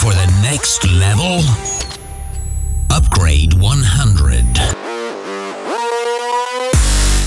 [0.00, 1.36] for the next level?
[2.96, 4.76] Upgrade 100.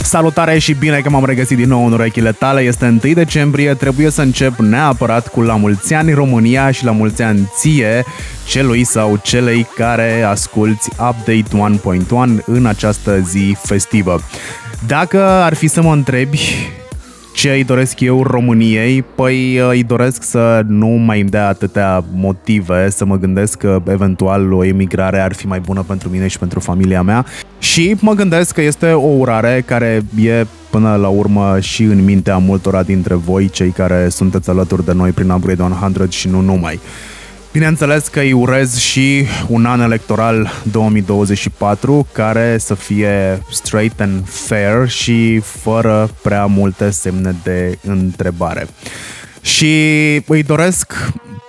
[0.03, 2.61] Salutare și bine că m-am regăsit din nou în urechile tale.
[2.61, 7.21] Este 1 decembrie, trebuie să încep neapărat cu la mulți ani România și la mulți
[7.21, 8.05] ani ție,
[8.47, 11.77] celui sau celei care asculti Update
[12.37, 14.21] 1.1 în această zi festivă.
[14.87, 16.39] Dacă ar fi să mă întrebi
[17.33, 19.01] ce îi doresc eu României?
[19.01, 23.81] Păi uh, îi doresc să nu mai îmi dea atâtea motive să mă gândesc că
[23.87, 27.25] eventual o emigrare ar fi mai bună pentru mine și pentru familia mea.
[27.59, 32.37] Și mă gândesc că este o urare care e până la urmă și în mintea
[32.37, 36.79] multora dintre voi, cei care sunteți alături de noi prin Upgrade 100 și nu numai.
[37.53, 44.89] Bineînțeles că îi urez și un an electoral 2024 care să fie straight and fair
[44.89, 48.67] și fără prea multe semne de întrebare.
[49.41, 49.75] Și
[50.27, 50.93] îi doresc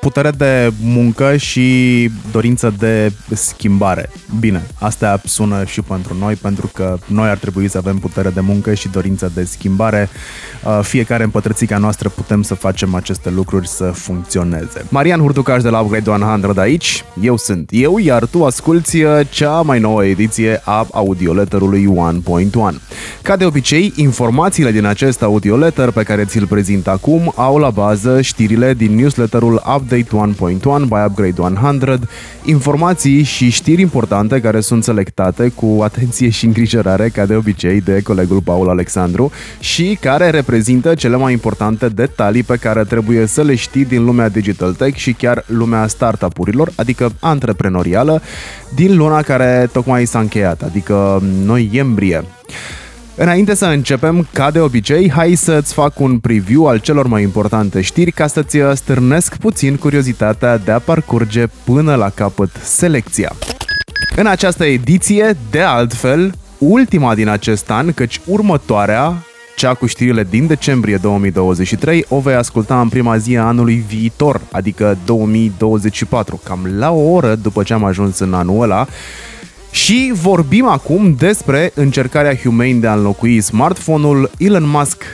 [0.04, 4.10] putere de muncă și dorință de schimbare.
[4.40, 8.40] Bine, asta sună și pentru noi, pentru că noi ar trebui să avem putere de
[8.40, 10.08] muncă și dorință de schimbare.
[10.64, 14.84] Uh, fiecare în pătrățica noastră putem să facem aceste lucruri să funcționeze.
[14.88, 19.60] Marian Hurducaș de la Upgrade 100 aici, eu sunt eu, iar tu asculti uh, cea
[19.60, 21.88] mai nouă ediție a audioletterului
[22.72, 22.80] 1.1.
[23.22, 28.20] Ca de obicei, informațiile din acest audioletter pe care ți-l prezint acum au la bază
[28.20, 31.98] știrile din newsletterul Update Update 1.1 by Upgrade 100,
[32.44, 38.00] informații și știri importante care sunt selectate cu atenție și îngrijorare, ca de obicei, de
[38.02, 43.54] colegul Paul Alexandru și care reprezintă cele mai importante detalii pe care trebuie să le
[43.54, 48.22] știi din lumea digital tech și chiar lumea startup-urilor, adică antreprenorială,
[48.74, 52.24] din luna care tocmai s-a încheiat, adică noiembrie.
[53.16, 57.80] Înainte să începem, ca de obicei, hai să-ți fac un preview al celor mai importante
[57.80, 63.32] știri ca să-ți stârnesc puțin curiozitatea de a parcurge până la capăt selecția.
[64.16, 69.12] În această ediție, de altfel, ultima din acest an, căci următoarea,
[69.56, 74.40] cea cu știrile din decembrie 2023, o vei asculta în prima zi a anului viitor,
[74.52, 78.86] adică 2024, cam la o oră după ce am ajuns în anul ăla,
[79.74, 85.04] și vorbim acum despre încercarea Humane de a înlocui smartphone-ul Elon Musk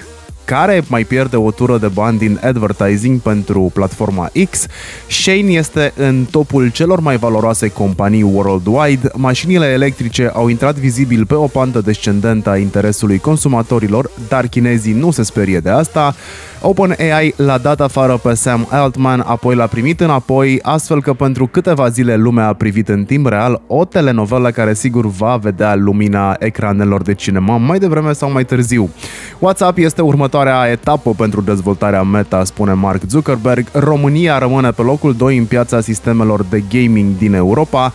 [0.50, 4.66] care mai pierde o tură de bani din advertising pentru platforma X.
[5.09, 9.10] Shane este în topul celor mai valoroase companii worldwide.
[9.15, 15.10] Mașinile electrice au intrat vizibil pe o pantă descendentă a interesului consumatorilor, dar chinezii nu
[15.10, 16.15] se sperie de asta.
[16.62, 21.89] OpenAI l-a dat afară pe Sam Altman, apoi l-a primit înapoi, astfel că pentru câteva
[21.89, 27.03] zile lumea a privit în timp real o telenovelă care sigur va vedea lumina ecranelor
[27.03, 28.91] de cinema mai devreme sau mai târziu.
[29.39, 33.67] WhatsApp este următoarea etapă pentru dezvoltarea Meta, spune Mark Zuckerberg.
[33.73, 37.93] România rămâne pe locul 2 în piața sistemelor de gaming din Europa.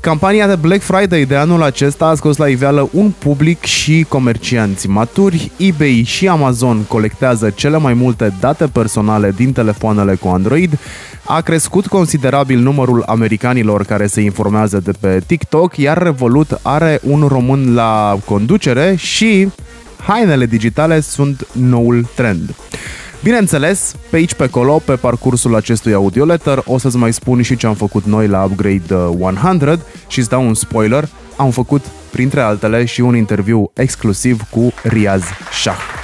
[0.00, 4.88] Campania de Black Friday de anul acesta a scos la iveală un public și comercianți
[4.88, 5.50] maturi.
[5.56, 10.78] eBay și Amazon colectează cele mai multe date personale din telefoanele cu Android.
[11.24, 17.24] A crescut considerabil numărul americanilor care se informează de pe TikTok, iar Revolut are un
[17.28, 19.48] român la conducere și
[19.98, 22.54] hainele digitale sunt noul trend.
[23.22, 27.66] Bineînțeles, pe aici pe acolo, pe parcursul acestui audioletter, o să-ți mai spun și ce
[27.66, 32.40] am făcut noi la Upgrade 100 uh, și îți dau un spoiler, am făcut, printre
[32.40, 35.22] altele, și un interviu exclusiv cu Riaz
[35.52, 35.97] Shah.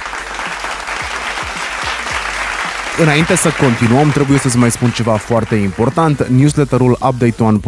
[3.01, 6.27] Înainte să continuăm, trebuie să-ți mai spun ceva foarte important.
[6.27, 7.59] Newsletterul Update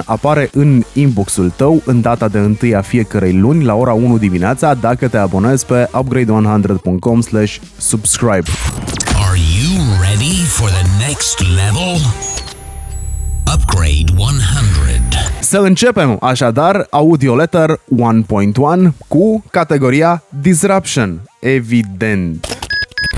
[0.00, 4.18] 1.1 apare în inboxul tău în data de 1 a fiecărei luni la ora 1
[4.18, 7.20] dimineața dacă te abonezi pe upgrade100.com
[7.76, 8.50] subscribe.
[9.28, 12.00] Are you ready for the next level?
[13.54, 14.34] Upgrade 100.
[15.40, 17.80] Să începem așadar Audio Letter
[18.86, 21.20] 1.1 cu categoria Disruption.
[21.40, 22.63] Evident.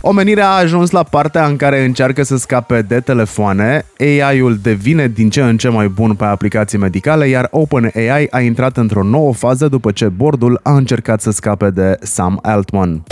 [0.00, 5.30] Omenirea a ajuns la partea în care încearcă să scape de telefoane, AI-ul devine din
[5.30, 9.68] ce în ce mai bun pe aplicații medicale, iar OpenAI a intrat într-o nouă fază
[9.68, 13.02] după ce bordul a încercat să scape de Sam Altman.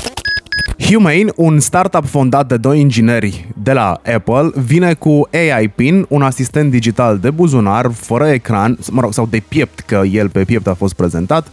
[0.79, 6.23] Humane, un startup fondat de doi ingineri de la Apple, vine cu AI Pin, un
[6.23, 10.67] asistent digital de buzunar, fără ecran, mă rog, sau de piept, că el pe piept
[10.67, 11.47] a fost prezentat,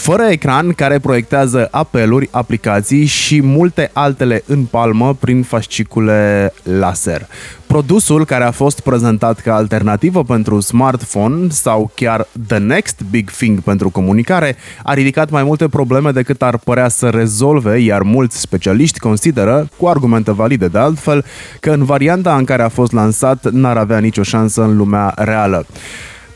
[0.00, 7.26] fără ecran care proiectează apeluri, aplicații și multe altele în palmă prin fascicule laser.
[7.66, 13.60] Produsul care a fost prezentat ca alternativă pentru smartphone sau chiar the next big thing
[13.60, 18.98] pentru comunicare a ridicat mai multe probleme decât ar părea să rezolve, iar mulți specialiști
[18.98, 21.24] consideră, cu argumente valide de altfel,
[21.60, 25.66] că în varianta în care a fost lansat n-ar avea nicio șansă în lumea reală.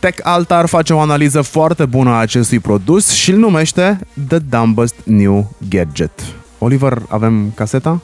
[0.05, 3.99] Tech Altar face o analiză foarte bună a acestui produs și îl numește
[4.29, 6.11] The Dumbest New Gadget.
[6.59, 8.01] Oliver, avem caseta?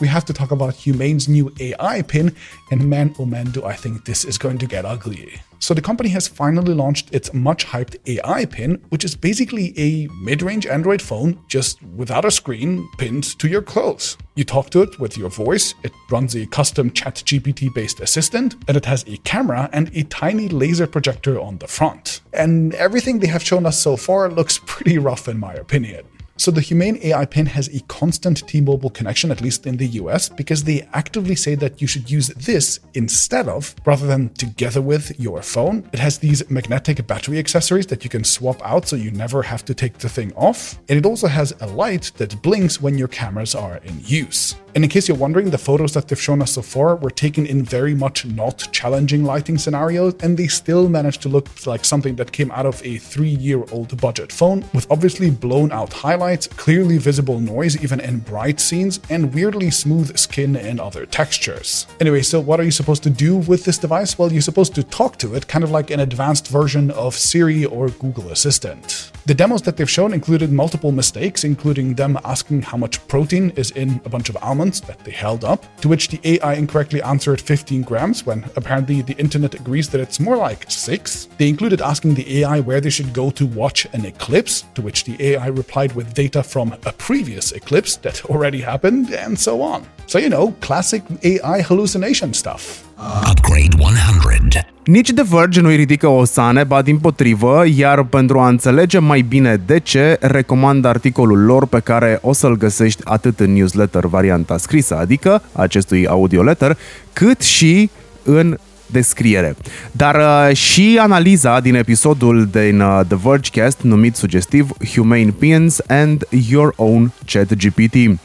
[0.00, 2.34] We have to talk about Humane's new AI pin,
[2.70, 5.40] and man, oh man, do I think this is going to get ugly.
[5.60, 10.06] So the company has finally launched its much hyped AI pin, which is basically a
[10.22, 14.16] mid-range Android phone just without a screen pinned to your clothes.
[14.36, 18.76] You talk to it with your voice, it runs a custom ChatGPT based assistant, and
[18.76, 22.20] it has a camera and a tiny laser projector on the front.
[22.32, 26.04] And everything they have shown us so far looks pretty rough in my opinion.
[26.38, 30.28] So the Humane AI pin has a constant T-Mobile connection, at least in the US,
[30.28, 35.18] because they actively say that you should use this instead of, rather than together with
[35.18, 35.88] your phone.
[35.92, 39.64] It has these magnetic battery accessories that you can swap out so you never have
[39.64, 40.78] to take the thing off.
[40.88, 44.54] And it also has a light that blinks when your cameras are in use.
[44.74, 47.46] And in case you're wondering, the photos that they've shown us so far were taken
[47.46, 52.14] in very much not challenging lighting scenarios, and they still managed to look like something
[52.16, 56.46] that came out of a three year old budget phone, with obviously blown out highlights,
[56.46, 61.86] clearly visible noise even in bright scenes, and weirdly smooth skin and other textures.
[62.00, 64.18] Anyway, so what are you supposed to do with this device?
[64.18, 67.64] Well, you're supposed to talk to it, kind of like an advanced version of Siri
[67.64, 69.10] or Google Assistant.
[69.26, 73.70] The demos that they've shown included multiple mistakes, including them asking how much protein is
[73.72, 77.40] in a bunch of almonds that they held up, to which the AI incorrectly answered
[77.40, 81.28] 15 grams when apparently the internet agrees that it's more like 6.
[81.38, 85.04] They included asking the AI where they should go to watch an eclipse, to which
[85.04, 89.86] the AI replied with data from a previous eclipse that already happened, and so on.
[90.06, 92.87] So, you know, classic AI hallucination stuff.
[92.98, 94.66] Upgrade 100.
[94.84, 99.20] Nici The Verge nu-i ridică o sane, ba din potrivă, iar pentru a înțelege mai
[99.20, 104.56] bine de ce, recomand articolul lor pe care o să-l găsești atât în newsletter varianta
[104.56, 106.78] scrisă, adică acestui audioletter,
[107.12, 107.90] cât și
[108.22, 108.58] în
[108.90, 109.56] descriere.
[109.92, 116.26] Dar uh, și analiza din episodul din uh, The Vergecast numit sugestiv Humane Pins and
[116.48, 118.18] Your Own Chat GPT.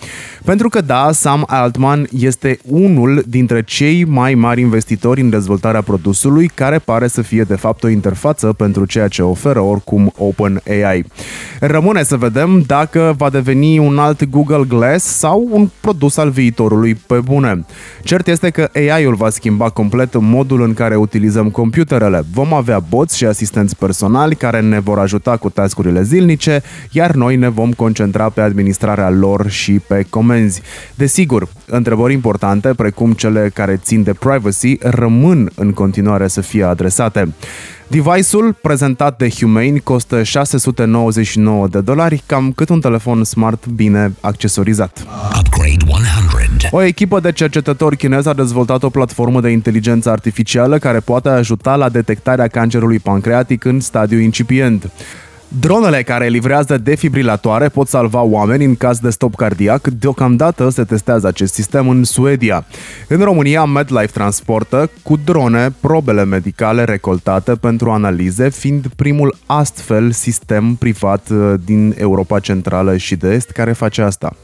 [0.46, 6.48] Pentru că da, Sam Altman este unul dintre cei mai mari investitori în dezvoltarea produsului,
[6.48, 11.06] care pare să fie de fapt o interfață pentru ceea ce oferă oricum OpenAI.
[11.60, 16.96] Rămâne să vedem dacă va deveni un alt Google Glass sau un produs al viitorului
[16.96, 17.66] pe bune.
[18.04, 22.24] Cert este că AI-ul va schimba complet modul în care utilizăm computerele.
[22.34, 26.62] Vom avea boți și asistenți personali care ne vor ajuta cu tascurile zilnice,
[26.92, 30.62] iar noi ne vom concentra pe administrarea lor și pe comenzi.
[30.96, 37.34] Desigur, întrebări importante, precum cele care țin de privacy, rămân în continuare să fie adresate.
[37.88, 45.06] Device-ul prezentat de Humane costă 699 de dolari, cam cât un telefon smart bine accesorizat.
[45.40, 46.68] Upgrade 100.
[46.72, 51.76] O echipă de cercetători chinezi a dezvoltat o platformă de inteligență artificială care poate ajuta
[51.76, 54.92] la detectarea cancerului pancreatic în stadiu incipient.
[55.60, 59.88] Dronele care livrează defibrilatoare pot salva oameni în caz de stop cardiac.
[59.88, 62.66] Deocamdată se testează acest sistem în Suedia.
[63.08, 70.76] În România, MedLife transportă cu drone probele medicale recoltate pentru analize, fiind primul astfel sistem
[70.76, 74.36] privat uh, din Europa Centrală și de Est care face asta.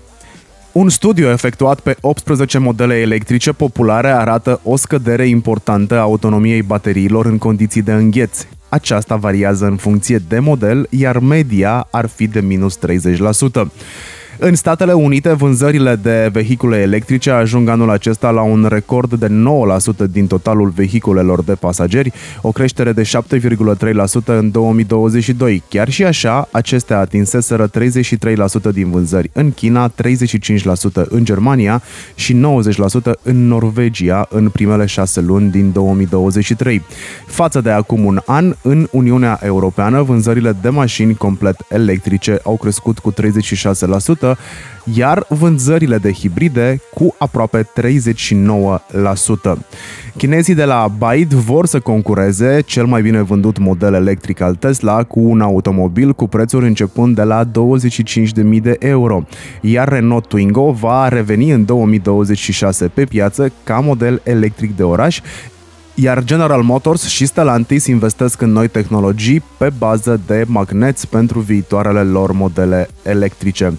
[0.72, 7.26] Un studiu efectuat pe 18 modele electrice populare arată o scădere importantă a autonomiei bateriilor
[7.26, 8.46] în condiții de îngheț.
[8.70, 13.68] Aceasta variază în funcție de model, iar media ar fi de minus 30%.
[14.42, 19.32] În Statele Unite, vânzările de vehicule electrice ajung anul acesta la un record de 9%
[20.12, 25.64] din totalul vehiculelor de pasageri, o creștere de 7,3% în 2022.
[25.70, 27.72] Chiar și așa, acestea atinseseră 33%
[28.74, 29.94] din vânzări în China, 35%
[31.10, 31.82] în Germania
[32.16, 36.82] și 90% în Norvegia în primele șase luni din 2023.
[37.28, 43.00] Față de acum un an, în Uniunea Europeană, vânzările de mașini complet electrice au crescut
[43.00, 44.29] cu 36%,
[44.94, 49.58] iar vânzările de hibride cu aproape 39%.
[50.18, 55.04] Chinezii de la BYD vor să concureze cel mai bine vândut model electric al Tesla
[55.04, 57.52] cu un automobil cu prețuri începând de la 25.000
[58.62, 59.24] de euro,
[59.62, 65.22] iar Renault Twingo va reveni în 2026 pe piață ca model electric de oraș,
[66.02, 72.04] iar General Motors și Stellantis investesc în noi tehnologii pe bază de magneți pentru viitoarele
[72.04, 73.78] lor modele electrice.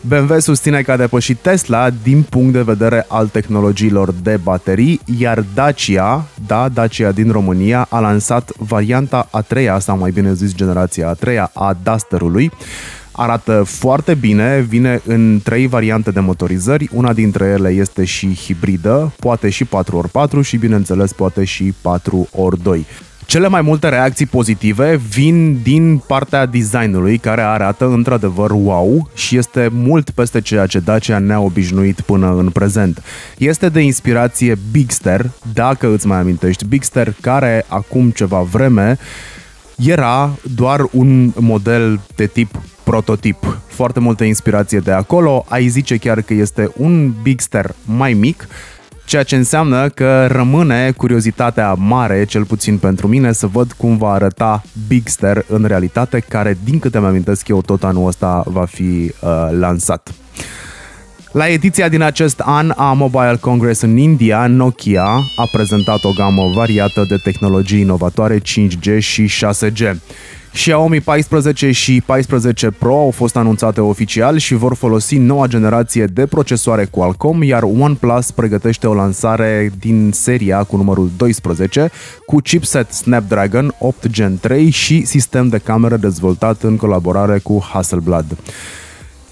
[0.00, 5.44] BMW susține că a depășit Tesla din punct de vedere al tehnologiilor de baterii, iar
[5.54, 11.08] Dacia, da, Dacia din România, a lansat varianta a treia, sau mai bine zis generația
[11.08, 12.50] a treia a Dusterului,
[13.18, 19.12] Arată foarte bine, vine în trei variante de motorizări, una dintre ele este și hibridă,
[19.20, 22.78] poate și 4x4 și bineînțeles poate și 4x2.
[23.26, 29.68] Cele mai multe reacții pozitive vin din partea designului, care arată într-adevăr wow și este
[29.72, 33.02] mult peste ceea ce Dacia ne-a obișnuit până în prezent.
[33.38, 38.98] Este de inspirație Bigster, dacă îți mai amintești, Bigster care acum ceva vreme
[39.76, 43.58] era doar un model de tip prototip.
[43.66, 48.48] Foarte multă inspirație de acolo, ai zice chiar că este un Bigster mai mic,
[49.06, 54.10] ceea ce înseamnă că rămâne curiozitatea mare, cel puțin pentru mine, să văd cum va
[54.10, 58.82] arăta Bigster în realitate, care, din câte mi amintesc eu, tot anul ăsta va fi
[58.82, 60.14] uh, lansat.
[61.32, 65.04] La ediția din acest an a Mobile Congress în India, Nokia
[65.36, 69.96] a prezentat o gamă variată de tehnologii inovatoare 5G și 6G.
[70.56, 76.26] Xiaomi 14 și 14 Pro au fost anunțate oficial și vor folosi noua generație de
[76.26, 81.90] procesoare Qualcomm, iar OnePlus pregătește o lansare din seria cu numărul 12
[82.26, 88.36] cu chipset Snapdragon 8 Gen 3 și sistem de cameră dezvoltat în colaborare cu Hasselblad.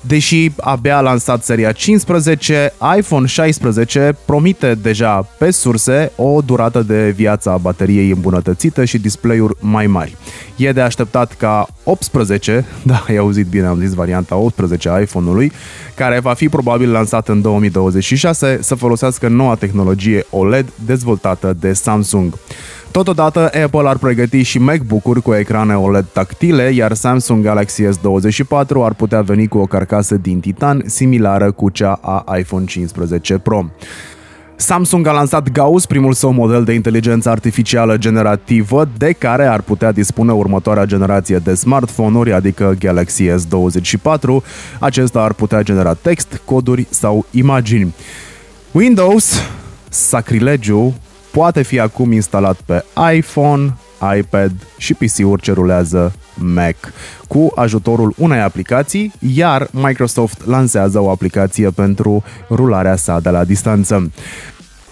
[0.07, 7.11] Deși abia a lansat seria 15, iPhone 16 promite deja pe surse o durată de
[7.11, 10.17] viață a bateriei îmbunătățită și display-uri mai mari.
[10.57, 15.53] E de așteptat ca 18, da, ai auzit bine, am zis varianta 18 a iPhone-ului,
[15.95, 22.35] care va fi probabil lansat în 2026, să folosească noua tehnologie OLED dezvoltată de Samsung.
[22.95, 28.95] Totodată, Apple ar pregăti și MacBook-uri cu ecrane OLED tactile, iar Samsung Galaxy S24 ar
[28.95, 33.65] putea veni cu o carcasă din titan similară cu cea a iPhone 15 Pro.
[34.57, 39.93] Samsung a lansat Gauss, primul său model de inteligență artificială generativă, de care ar putea
[39.93, 44.45] dispune următoarea generație de smartphone-uri, adică Galaxy S24.
[44.81, 47.95] Acesta ar putea genera text, coduri sau imagini.
[48.73, 49.43] Windows,
[49.89, 50.95] sacrilegiu,
[51.35, 53.77] poate fi acum instalat pe iPhone,
[54.19, 56.77] iPad și PC-uri ce rulează Mac
[57.29, 64.11] cu ajutorul unei aplicații, iar Microsoft lansează o aplicație pentru rularea sa de la distanță.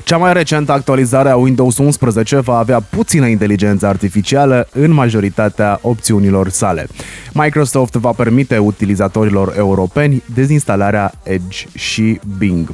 [0.05, 6.49] Cea mai recentă actualizare a Windows 11 va avea puțină inteligență artificială în majoritatea opțiunilor
[6.49, 6.87] sale.
[7.33, 12.73] Microsoft va permite utilizatorilor europeni dezinstalarea Edge și Bing.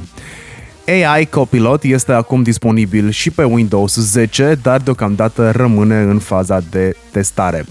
[0.89, 6.95] AI Copilot este acum disponibil și pe Windows 10, dar deocamdată rămâne în faza de
[7.11, 7.65] testare.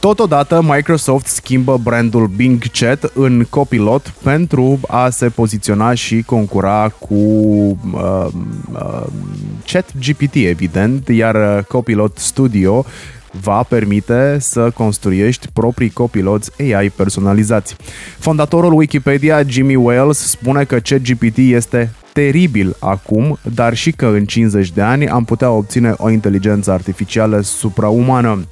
[0.00, 7.14] Totodată, Microsoft schimbă brandul Bing Chat în Copilot pentru a se poziționa și concura cu
[7.14, 8.26] uh,
[8.72, 9.06] uh,
[9.66, 12.84] Chat GPT, evident, iar Copilot Studio
[13.40, 17.76] va permite să construiești proprii copiloți AI personalizați.
[18.18, 24.70] Fondatorul Wikipedia, Jimmy Wales, spune că ChatGPT este teribil acum, dar și că în 50
[24.70, 28.46] de ani am putea obține o inteligență artificială supraumană.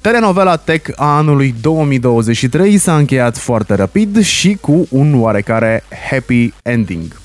[0.00, 7.23] Telenovela Tech a anului 2023 s-a încheiat foarte rapid și cu un oarecare happy ending.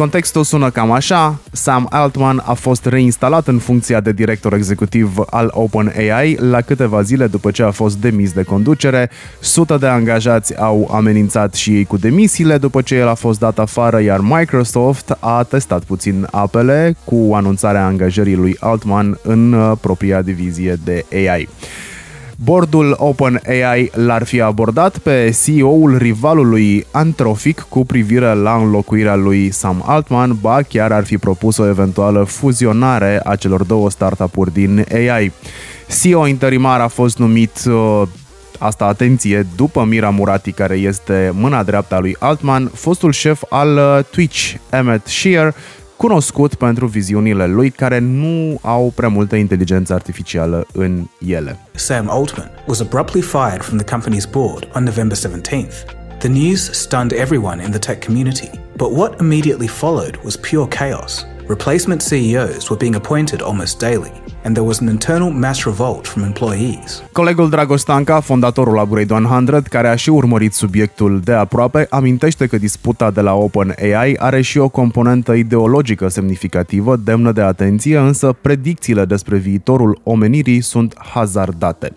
[0.00, 5.50] Contextul sună cam așa, Sam Altman a fost reinstalat în funcția de director executiv al
[5.52, 10.90] OpenAI la câteva zile după ce a fost demis de conducere, sute de angajați au
[10.92, 15.42] amenințat și ei cu demisiile după ce el a fost dat afară, iar Microsoft a
[15.42, 21.48] testat puțin apele cu anunțarea angajării lui Altman în uh, propria divizie de AI.
[22.44, 29.82] Bordul OpenAI l-ar fi abordat pe CEO-ul rivalului Anthropic cu privire la înlocuirea lui Sam
[29.86, 35.32] Altman, ba chiar ar fi propus o eventuală fuzionare a celor două startup-uri din AI.
[36.00, 38.02] CEO interimar a fost numit uh,
[38.58, 43.76] Asta, atenție, după Mira Murati, care este mâna dreaptă a lui Altman, fostul șef al
[43.76, 45.54] uh, Twitch, Emmett Shear,
[46.00, 51.58] cunoscut pentru viziunile lui care nu au prea multă inteligență artificială în ele.
[51.74, 55.74] Sam Altman was abruptly fired from the company's board on November 17th.
[56.18, 61.26] The news stunned everyone in the tech community, but what immediately followed was pure chaos.
[61.48, 64.12] Replacement CEOs were being appointed almost daily,
[64.44, 67.02] and there was an internal mass revolt from employees.
[67.12, 73.10] Colegul Dragostanca, fondatorul Upgrade 100, care a și urmărit subiectul de aproape, amintește că disputa
[73.10, 79.36] de la OpenAI are și o componentă ideologică semnificativă, demnă de atenție, însă predicțiile despre
[79.36, 81.92] viitorul omenirii sunt hazardate.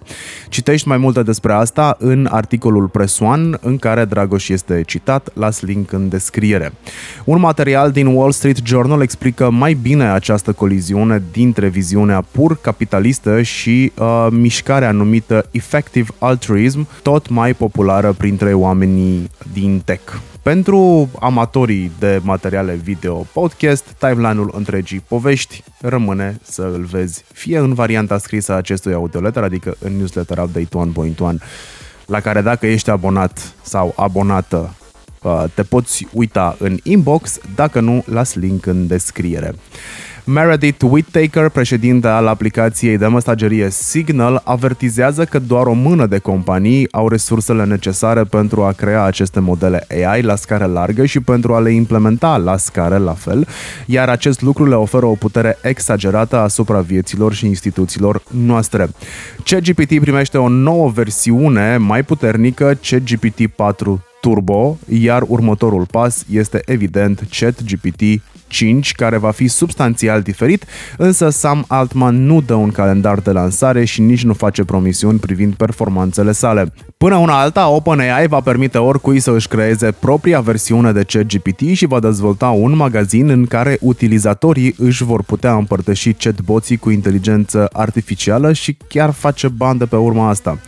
[0.50, 5.62] Citești mai multe despre asta în articolul Press One, în care Dragoș este citat, las
[5.62, 6.74] link în descriere.
[7.26, 13.42] Un material din Wall Street Journal explică mai bine această coliziune dintre viziunea pur capitalistă
[13.42, 20.14] și uh, mișcarea numită Effective Altruism, tot mai populară printre oamenii din tech.
[20.42, 27.74] Pentru amatorii de materiale video podcast, timeline-ul întregii povești rămâne să îl vezi fie în
[27.74, 30.92] varianta scrisă a acestui audioletter, adică în newsletter update
[31.36, 31.44] 1.1,
[32.06, 34.76] la care dacă ești abonat sau abonată
[35.22, 39.56] uh, te poți uita în inbox, dacă nu, las link în descriere.
[40.26, 46.88] Meredith Whittaker, președinte al aplicației de mesagerie Signal, avertizează că doar o mână de companii
[46.92, 51.60] au resursele necesare pentru a crea aceste modele AI la scară largă și pentru a
[51.60, 53.48] le implementa la scară la fel,
[53.86, 58.90] iar acest lucru le oferă o putere exagerată asupra vieților și instituțiilor noastre.
[59.44, 67.24] ChatGPT primește o nouă versiune mai puternică, ChatGPT 4 Turbo, iar următorul pas este evident
[67.40, 68.22] ChatGPT
[68.54, 70.66] 5, care va fi substanțial diferit,
[70.98, 75.54] însă Sam Altman nu dă un calendar de lansare și nici nu face promisiuni privind
[75.54, 76.74] performanțele sale.
[76.98, 81.86] Până una alta, OpenAI va permite oricui să își creeze propria versiune de ChatGPT și
[81.86, 88.54] va dezvolta un magazin în care utilizatorii își vor putea împărtăși chatboții cu inteligență artificială
[88.54, 90.60] și chiar face bani de pe urma asta.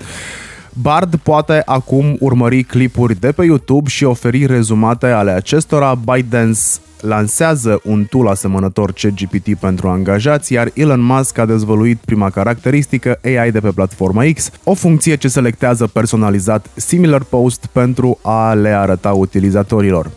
[0.81, 5.95] Bard poate acum urmări clipuri de pe YouTube și oferi rezumate ale acestora.
[5.95, 6.59] ByteDance
[7.07, 13.51] lansează un tool asemănător ChatGPT pentru angajați, iar Elon Musk a dezvăluit prima caracteristică AI
[13.51, 19.11] de pe platforma X, o funcție ce selectează personalizat similar post pentru a le arăta
[19.11, 20.11] utilizatorilor.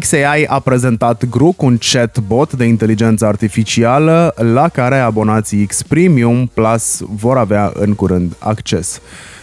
[0.00, 7.02] XAI a prezentat Grook, un chatbot de inteligență artificială la care abonații X Premium Plus
[7.08, 9.00] vor avea în curând acces.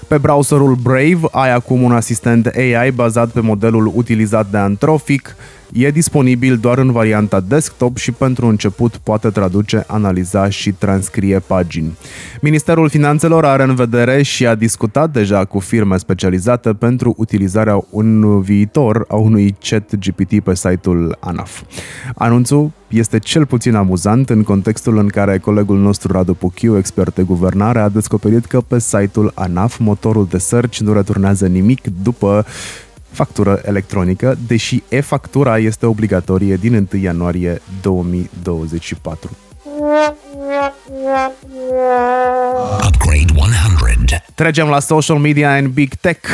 [0.07, 5.35] Pe browserul Brave ai acum un asistent AI bazat pe modelul utilizat de Anthropic,
[5.73, 11.97] E disponibil doar în varianta desktop și pentru început poate traduce, analiza și transcrie pagini.
[12.41, 18.41] Ministerul Finanțelor are în vedere și a discutat deja cu firme specializate pentru utilizarea un
[18.41, 21.61] viitor a unui chat GPT pe site-ul ANAF.
[22.15, 27.21] Anunțul este cel puțin amuzant în contextul în care colegul nostru Radu Puchiu, expert de
[27.21, 32.45] guvernare, a descoperit că pe site-ul ANAF motorul de search nu returnează nimic după
[33.11, 39.29] factură electronică, deși e-factura este obligatorie din 1 ianuarie 2024.
[42.87, 44.23] Upgrade 100.
[44.35, 46.29] Trecem la social media and big tech.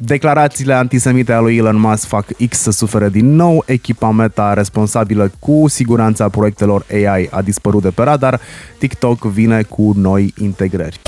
[0.00, 3.64] Declarațiile antisemite a lui Elon Musk fac X să sufere din nou.
[3.66, 8.40] Echipa Meta responsabilă cu siguranța proiectelor AI a dispărut de pe radar.
[8.78, 11.00] TikTok vine cu noi integrări.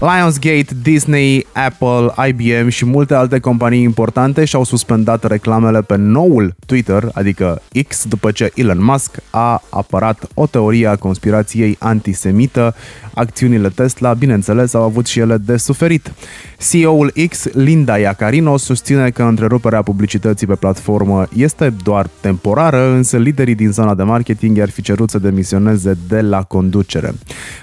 [0.00, 7.08] Lionsgate, Disney, Apple, IBM și multe alte companii importante și-au suspendat reclamele pe noul Twitter,
[7.12, 12.74] adică X, după ce Elon Musk a apărat o teorie a conspirației antisemită.
[13.14, 16.12] Acțiunile Tesla, bineînțeles, au avut și ele de suferit.
[16.70, 23.54] CEO-ul X, Linda Iacarino, susține că întreruperea publicității pe platformă este doar temporară, însă liderii
[23.54, 27.12] din zona de marketing ar fi cerut să demisioneze de la conducere.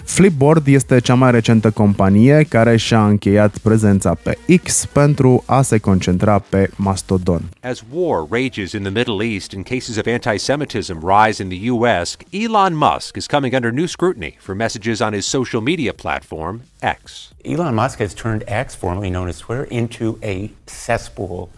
[0.04, 2.11] Flipboard este cea mai recentă companie
[2.50, 7.42] care și-a încheiat prezența pe X pentru a se concentra pe Mastodon.
[7.62, 12.18] As war rages in the Middle East and cases of anti-Semitism rise in the U.S.,
[12.32, 17.34] Elon Musk is coming under new scrutiny for messages on his social media platform, X.
[17.44, 21.50] Elon Musk has turned X, formerly known as Twitter, into a cesspool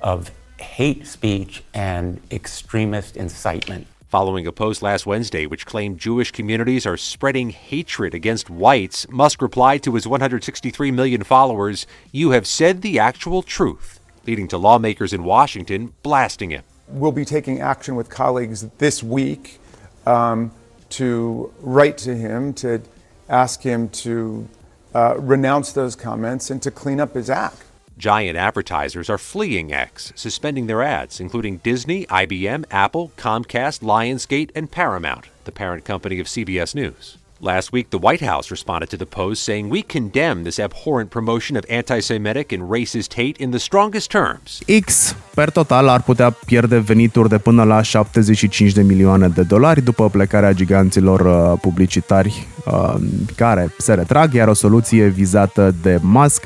[0.00, 3.86] of hate speech and extremist incitement.
[4.08, 9.42] Following a post last Wednesday which claimed Jewish communities are spreading hatred against whites, Musk
[9.42, 15.12] replied to his 163 million followers, You have said the actual truth, leading to lawmakers
[15.12, 16.62] in Washington blasting him.
[16.88, 19.58] We'll be taking action with colleagues this week
[20.06, 20.52] um,
[20.88, 22.80] to write to him, to
[23.28, 24.48] ask him to
[24.94, 27.62] uh, renounce those comments and to clean up his act.
[27.98, 34.70] Giant advertisers are fleeing X, suspending their ads, including Disney, IBM, Apple, Comcast, Lionsgate, and
[34.70, 37.18] Paramount, the parent company of CBS News.
[37.40, 41.56] Last week, the White House responded to the post saying, We condemn this abhorrent promotion
[41.56, 44.62] of anti Semitic and racist hate in the strongest terms.
[44.66, 49.82] X, per total, ar putea pierde venituri de până la 75 de milioane de dolari
[49.82, 52.94] după plecarea giganților uh, publicitari uh,
[53.36, 56.44] care se retrag, iar o soluție vizată de Musk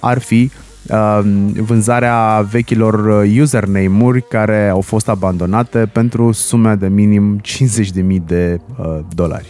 [0.00, 0.50] ar fi
[1.56, 8.60] vânzarea vechilor username-uri care au fost abandonate pentru sume de minim 50.000 de
[9.14, 9.48] dolari.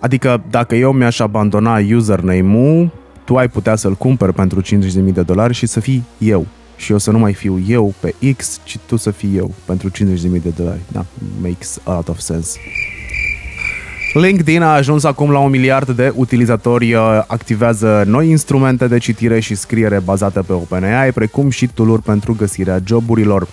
[0.00, 2.90] Adică dacă eu mi-aș abandona username-ul,
[3.24, 4.66] tu ai putea să-l cumperi pentru 50.000
[5.12, 6.46] de dolari și să fii eu.
[6.76, 9.90] Și eu să nu mai fiu eu pe X, ci tu să fii eu pentru
[9.90, 9.94] 50.000
[10.42, 10.80] de dolari.
[10.92, 11.04] Da,
[11.40, 12.58] makes a lot of sense.
[14.12, 19.40] LinkedIn a ajuns acum la un miliard de utilizatori, uh, activează noi instrumente de citire
[19.40, 23.48] și scriere bazate pe OpenAI, precum și tool pentru găsirea joburilor.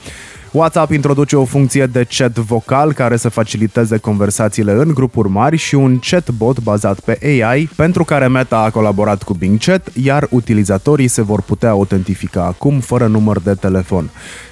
[0.51, 5.75] WhatsApp introduce o funcție de chat vocal care să faciliteze conversațiile în grupuri mari și
[5.75, 11.07] un chatbot bazat pe AI, pentru care Meta a colaborat cu Bing Chat, iar utilizatorii
[11.07, 14.09] se vor putea autentifica acum fără număr de telefon.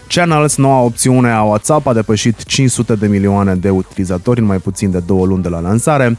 [0.08, 4.92] Channels, noua opțiune a WhatsApp, a depășit 500 de milioane de utilizatori în mai puțin
[4.92, 6.18] de două luni de la lansare.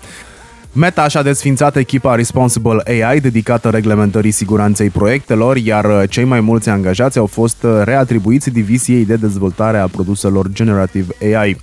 [0.72, 6.68] Meta și-a desfințat echipa Responsible AI dedicată reglementării siguranței proiectelor, iar uh, cei mai mulți
[6.68, 11.56] angajați au fost uh, reatribuiți diviziei de dezvoltare a produselor Generative AI.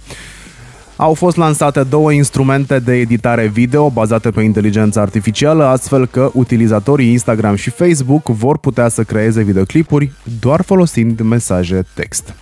[1.01, 7.11] Au fost lansate două instrumente de editare video bazate pe inteligență artificială, astfel că utilizatorii
[7.11, 12.33] Instagram și Facebook vor putea să creeze videoclipuri doar folosind mesaje text.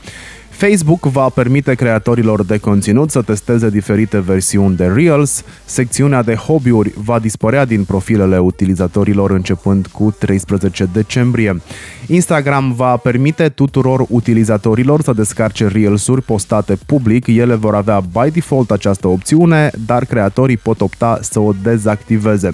[0.60, 5.44] Facebook va permite creatorilor de conținut să testeze diferite versiuni de Reels.
[5.66, 11.62] Secțiunea de hobby-uri va dispărea din profilele utilizatorilor începând cu 13 decembrie.
[12.08, 17.28] Instagram va permite tuturor utilizatorilor să descarce Reels-uri postate public.
[17.28, 22.54] Ele vor avea by default această opțiune, dar creatorii pot opta să o dezactiveze.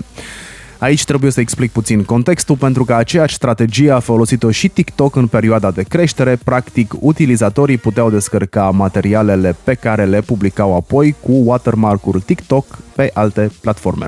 [0.77, 5.27] Aici trebuie să explic puțin contextul pentru că aceeași strategie a folosit-o și TikTok în
[5.27, 6.39] perioada de creștere.
[6.43, 13.51] Practic, utilizatorii puteau descărca materialele pe care le publicau apoi cu watermark-ul TikTok pe alte
[13.61, 14.07] platforme.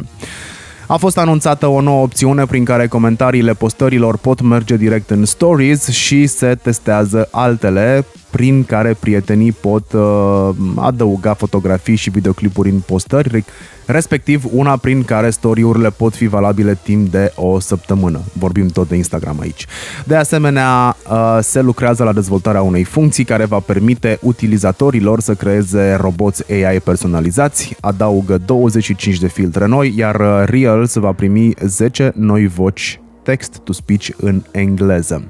[0.87, 5.87] A fost anunțată o nouă opțiune prin care comentariile postărilor pot merge direct în stories
[5.87, 8.05] și se testează altele
[8.37, 13.43] prin care prietenii pot uh, adăuga fotografii și videoclipuri în postări,
[13.85, 18.21] respectiv una prin care story-urile pot fi valabile timp de o săptămână.
[18.33, 19.65] Vorbim tot de Instagram aici.
[20.05, 25.97] De asemenea, uh, se lucrează la dezvoltarea unei funcții care va permite utilizatorilor să creeze
[25.99, 32.47] roboți AI personalizați, adaugă 25 de filtre noi, iar uh, Reels va primi 10 noi
[32.47, 35.23] voci text-to-speech în engleză.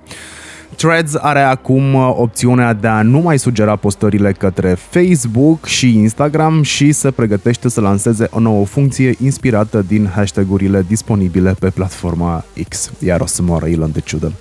[0.78, 6.64] Threads are acum uh, opțiunea de a nu mai sugera postările către Facebook și Instagram
[6.64, 12.92] și se pregătește să lanseze o nouă funcție inspirată din hashtagurile disponibile pe platforma X,
[13.00, 14.34] iar o să moară Elon de ciudă.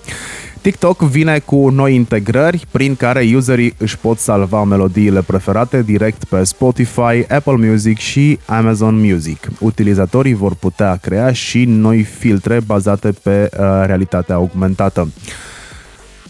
[0.61, 6.45] TikTok vine cu noi integrări prin care userii își pot salva melodiile preferate direct pe
[6.45, 9.49] Spotify, Apple Music și Amazon Music.
[9.59, 15.09] Utilizatorii vor putea crea și noi filtre bazate pe uh, realitatea augmentată.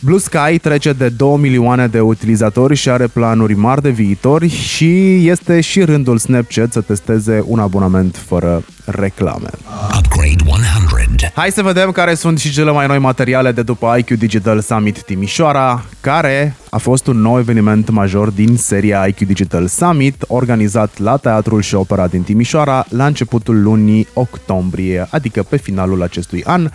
[0.00, 5.28] Blue Sky trece de 2 milioane de utilizatori și are planuri mari de viitori și
[5.28, 9.48] este și rândul Snapchat să testeze un abonament fără reclame.
[9.98, 11.32] Upgrade 100.
[11.34, 15.02] Hai să vedem care sunt și cele mai noi materiale de după IQ Digital Summit
[15.02, 21.16] Timișoara, care a fost un nou eveniment major din seria IQ Digital Summit, organizat la
[21.16, 26.70] Teatrul și Opera din Timișoara la începutul lunii octombrie, adică pe finalul acestui an.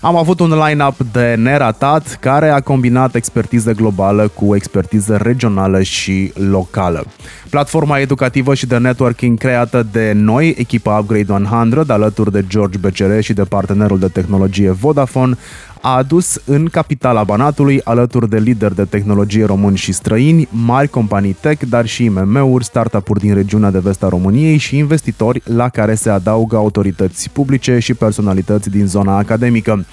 [0.00, 6.32] Am avut un line-up de neratat care a combinat expertiză globală cu expertiză regională și
[6.50, 7.04] locală.
[7.50, 13.20] Platforma educativă și de networking creată de noi, echipa Upgrade 100, alături de George BCR
[13.20, 15.36] și de partenerul de tehnologie Vodafone,
[15.80, 21.36] a adus în capitala Banatului, alături de lideri de tehnologie români și străini, mari companii
[21.40, 25.94] tech, dar și IMM-uri, startup-uri din regiunea de vest a României și investitori la care
[25.94, 29.84] se adaugă autorități publice și personalități din zona academică.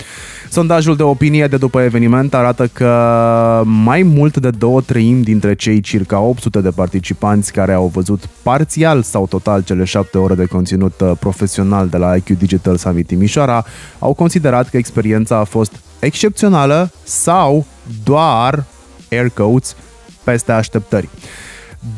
[0.49, 5.81] Sondajul de opinie de după eveniment arată că mai mult de două treimi dintre cei
[5.81, 11.01] circa 800 de participanți care au văzut parțial sau total cele șapte ore de conținut
[11.01, 13.65] uh, profesional de la IQ Digital Summit Timișoara
[13.99, 17.65] au considerat că experiența a fost excepțională sau
[18.03, 18.63] doar
[19.11, 19.75] air quotes
[20.23, 21.09] peste așteptări.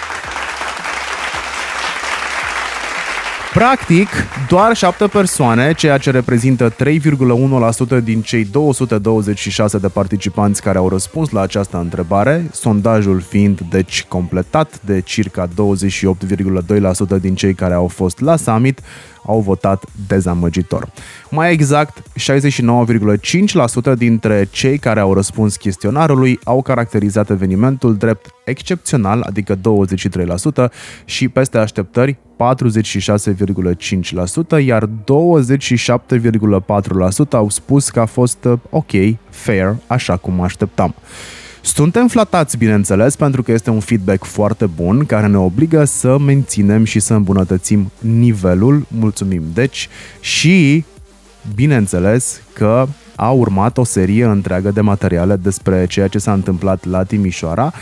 [3.56, 4.08] Practic,
[4.48, 6.74] doar 7 persoane, ceea ce reprezintă
[7.98, 14.04] 3,1% din cei 226 de participanți care au răspuns la această întrebare, sondajul fiind deci
[14.08, 15.52] completat de circa 28,2%
[17.20, 18.80] din cei care au fost la summit,
[19.26, 20.88] au votat dezamăgitor.
[21.30, 22.02] Mai exact,
[23.92, 29.58] 69,5% dintre cei care au răspuns chestionarului au caracterizat evenimentul drept excepțional, adică 23%,
[31.04, 32.18] și peste așteptări 46,5%,
[34.64, 34.90] iar 27,4%
[37.30, 38.90] au spus că a fost ok,
[39.30, 40.94] fair, așa cum așteptam.
[41.74, 46.85] Suntem flatați, bineînțeles, pentru că este un feedback foarte bun care ne obligă să menținem
[46.85, 48.87] și să îmbunătățim nivelul.
[48.88, 49.88] Mulțumim, deci,
[50.20, 50.85] și
[51.55, 57.02] bineînțeles că a urmat o serie întreagă de materiale despre ceea ce s-a întâmplat la
[57.02, 57.72] Timișoara.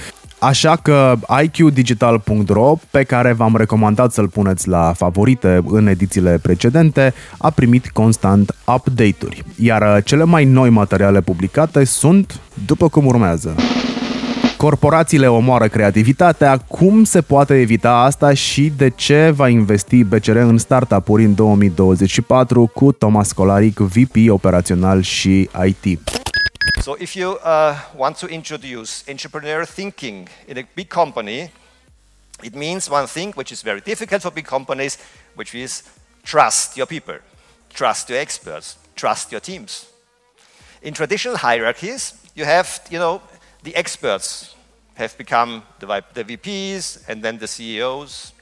[0.44, 7.50] Așa că iqdigital.ro, pe care v-am recomandat să-l puneți la favorite în edițiile precedente, a
[7.50, 13.54] primit constant update-uri, iar cele mai noi materiale publicate sunt după cum urmează.
[14.57, 20.59] Corporațiile omoară creativitatea, cum se poate evita asta și de ce va investi BCR în
[20.59, 25.98] startup-uri în 2024 cu Thomas Colaric, VP operațional și IT.
[26.81, 31.50] So if you uh, want to introduce entrepreneur thinking in a big company,
[32.42, 34.98] it means one thing which is very difficult for big companies,
[35.35, 35.83] which is
[36.22, 37.18] trust your people,
[37.70, 39.90] trust your experts, trust your teams.
[40.83, 43.22] In traditional hierarchies, you have, you know,
[43.62, 44.55] the experts
[44.94, 48.33] have become the, the VPs and then the CEOs.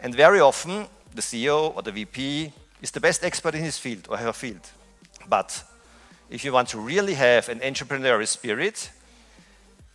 [0.00, 4.06] And very often, the CEO or the VP is the best expert in his field
[4.10, 4.68] or her field.
[5.28, 5.62] But
[6.32, 8.90] if you want to really have an entrepreneurial spirit,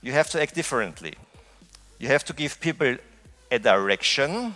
[0.03, 1.15] you have to act differently.
[1.97, 2.95] You have to give people
[3.49, 4.53] a direction,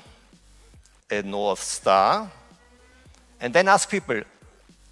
[1.09, 2.31] a North Star,
[3.39, 4.21] and then ask people,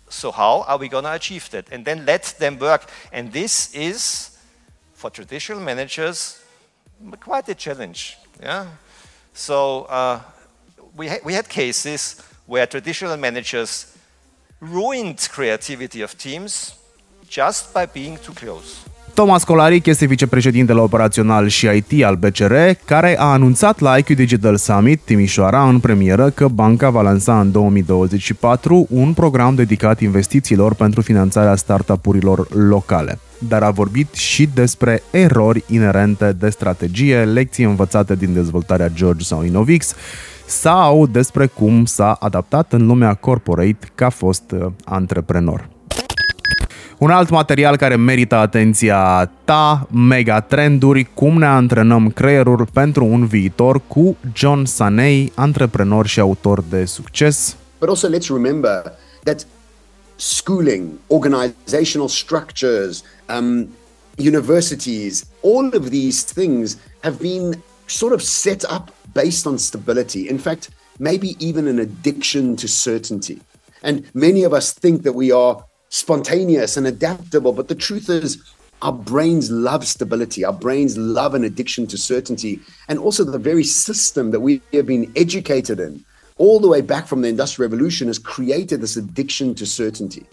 [0.09, 1.71] so how are we going to achieve that?
[1.71, 2.89] And then let them work.
[3.13, 4.35] And this is,
[4.95, 6.43] for traditional managers,
[7.19, 8.17] quite a challenge.
[8.41, 8.65] Yeah?
[9.33, 10.21] So uh,
[10.95, 13.95] we, ha- we had cases where traditional managers
[14.59, 16.73] ruined creativity of teams
[17.29, 18.89] just by being too close.
[19.13, 22.53] Thomas Colaric este vicepreședintele operațional și IT al BCR,
[22.85, 27.51] care a anunțat la IQ Digital Summit Timișoara în premieră că banca va lansa în
[27.51, 33.19] 2024 un program dedicat investițiilor pentru finanțarea startup-urilor locale.
[33.47, 39.43] Dar a vorbit și despre erori inerente de strategie, lecții învățate din dezvoltarea George sau
[39.43, 39.93] Innovix,
[40.45, 45.69] sau despre cum s-a adaptat în lumea corporate ca fost uh, antreprenor.
[46.99, 53.25] Un alt material care merită atenția ta, mega trenduri, cum ne antrenăm creierul pentru un
[53.25, 57.55] viitor cu John Sanei, antreprenor și autor de succes.
[57.79, 59.47] But also let's remember that
[60.15, 63.03] schooling, organizational structures,
[63.37, 63.67] um,
[64.17, 70.29] universities, all of these things have been sort of set up based on stability.
[70.29, 73.37] In fact, maybe even an addiction to certainty.
[73.81, 77.53] And many of us think that we are spontaneous and adaptable.
[77.53, 78.41] But the truth is,
[78.81, 80.45] our brains love stability.
[80.45, 82.61] Our brains love an addiction to certainty.
[82.87, 86.03] And also, the very system that we have been educated in,
[86.37, 90.25] all the way back from the Industrial Revolution, has created this addiction to certainty.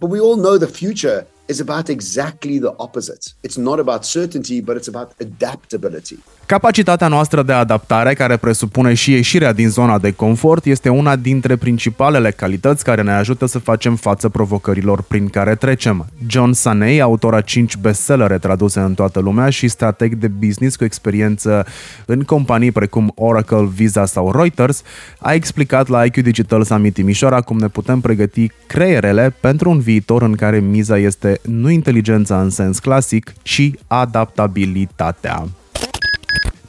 [0.00, 3.34] But we all know the future is about exactly the opposite.
[3.40, 6.18] It's not about certainty, but it's about adaptability.
[6.46, 11.56] Capacitatea noastră de adaptare, care presupune și ieșirea din zona de confort, este una dintre
[11.56, 16.06] principalele calități care ne ajută să facem față provocărilor prin care trecem.
[16.26, 20.84] John Sanei, autor a 5 bestsellere traduse în toată lumea și strateg de business cu
[20.84, 21.66] experiență
[22.06, 24.82] în companii precum Oracle, Visa sau Reuters,
[25.18, 30.22] a explicat la IQ Digital Summit Timișoara cum ne putem pregăti creierele pentru un viitor
[30.22, 35.44] în care miza este nu inteligența în sens clasic, ci adaptabilitatea.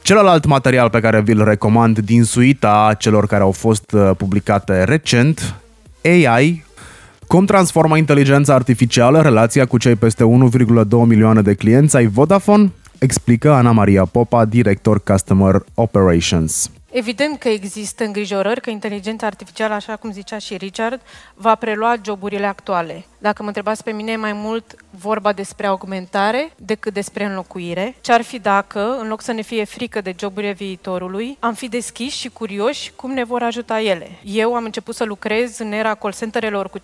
[0.02, 5.54] Celălalt material pe care vi-l recomand din suita celor care au fost uh, publicate recent,
[6.04, 6.64] AI,
[7.26, 12.72] cum transformă inteligența artificială relația cu cei peste 1,2 milioane de clienți ai Vodafone?
[12.98, 16.70] Explică Ana Maria Popa, director Customer Operations.
[16.90, 21.00] Evident că există îngrijorări că inteligența artificială, așa cum zicea și Richard,
[21.34, 23.04] va prelua joburile actuale.
[23.24, 27.94] Dacă mă întrebați pe mine, e mai mult vorba despre augmentare decât despre înlocuire.
[28.00, 31.68] Ce ar fi dacă, în loc să ne fie frică de joburile viitorului, am fi
[31.68, 34.10] deschiși și curioși cum ne vor ajuta ele.
[34.22, 36.82] Eu am început să lucrez în era call centerelor cu 500-600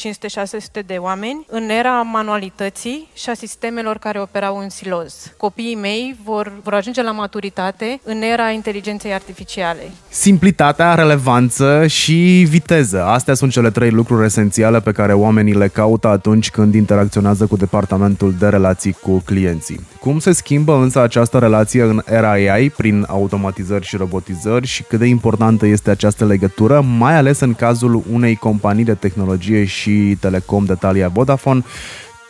[0.86, 5.32] de oameni, în era manualității și a sistemelor care operau în siloz.
[5.36, 9.90] Copiii mei vor, vor ajunge la maturitate în era inteligenței artificiale.
[10.08, 13.04] Simplitatea, relevanță și viteză.
[13.04, 17.56] Astea sunt cele trei lucruri esențiale pe care oamenii le caută atunci când interacționează cu
[17.56, 19.80] departamentul de relații cu clienții.
[20.00, 24.98] Cum se schimbă însă această relație în era AI prin automatizări și robotizări și cât
[24.98, 30.64] de importantă este această legătură, mai ales în cazul unei companii de tehnologie și telecom
[30.64, 31.62] de talia Vodafone,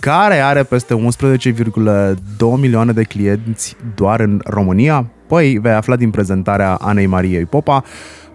[0.00, 2.14] care are peste 11,2
[2.60, 5.06] milioane de clienți doar în România?
[5.26, 7.84] Păi vei afla din prezentarea Anei Mariei Popa,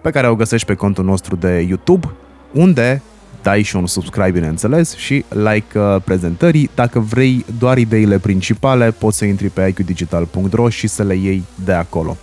[0.00, 2.08] pe care o găsești pe contul nostru de YouTube,
[2.52, 3.02] unde
[3.46, 6.70] dai și un subscribe, bineînțeles, și like uh, prezentării.
[6.74, 11.72] Dacă vrei doar ideile principale, poți să intri pe iqdigital.ro și să le iei de
[11.72, 12.16] acolo.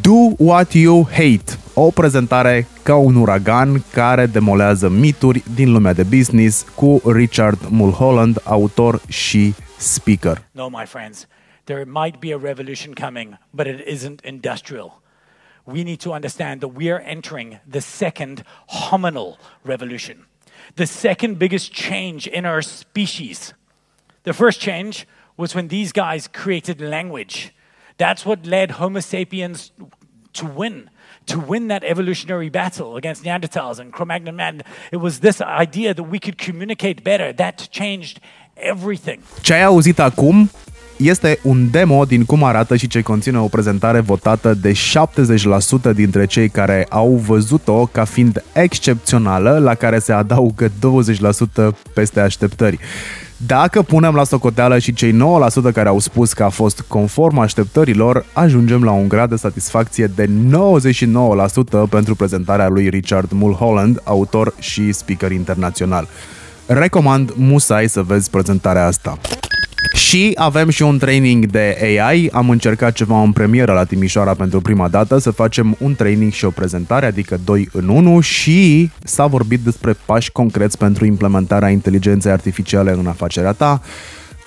[0.00, 6.02] Do What You Hate, o prezentare ca un uragan care demolează mituri din lumea de
[6.02, 10.42] business cu Richard Mulholland, autor și speaker.
[10.50, 11.26] No, my friends,
[11.64, 15.00] there might be a revolution coming, but it isn't industrial.
[15.66, 20.26] We need to understand that we are entering the second hominal revolution,
[20.76, 23.54] the second biggest change in our species.
[24.24, 27.54] The first change was when these guys created language.
[27.96, 29.72] That's what led Homo sapiens
[30.34, 30.90] to win,
[31.26, 34.62] to win that evolutionary battle against Neanderthals and Cro-Magnon man.
[34.92, 38.20] It was this idea that we could communicate better that changed
[38.56, 39.22] everything.
[39.42, 40.48] Ce ai auzit acum
[41.00, 46.26] este un demo din cum arată și ce conține o prezentare votată de 70% dintre
[46.26, 50.70] cei care au văzut-o ca fiind excepțională, la care se adaugă 20%
[51.94, 52.78] peste așteptări.
[53.46, 58.24] Dacă punem la socoteală și cei 9% care au spus că a fost conform așteptărilor,
[58.32, 60.30] ajungem la un grad de satisfacție de
[61.86, 66.08] 99% pentru prezentarea lui Richard Mulholland, autor și speaker internațional.
[66.66, 69.18] Recomand musai să vezi prezentarea asta.
[69.94, 72.28] Și avem și un training de AI.
[72.32, 76.44] Am încercat ceva în premieră la Timișoara pentru prima dată, să facem un training și
[76.44, 82.32] o prezentare, adică 2 în 1 și s-a vorbit despre pași concreți pentru implementarea inteligenței
[82.32, 83.80] artificiale în afacerea ta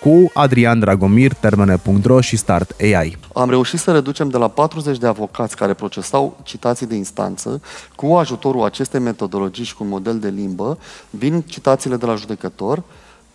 [0.03, 3.17] cu Adrian Dragomir, termene.ro și Start AI.
[3.33, 7.61] Am reușit să reducem de la 40 de avocați care procesau citații de instanță,
[7.95, 10.77] cu ajutorul acestei metodologii și cu un model de limbă,
[11.09, 12.83] vin citațiile de la judecător,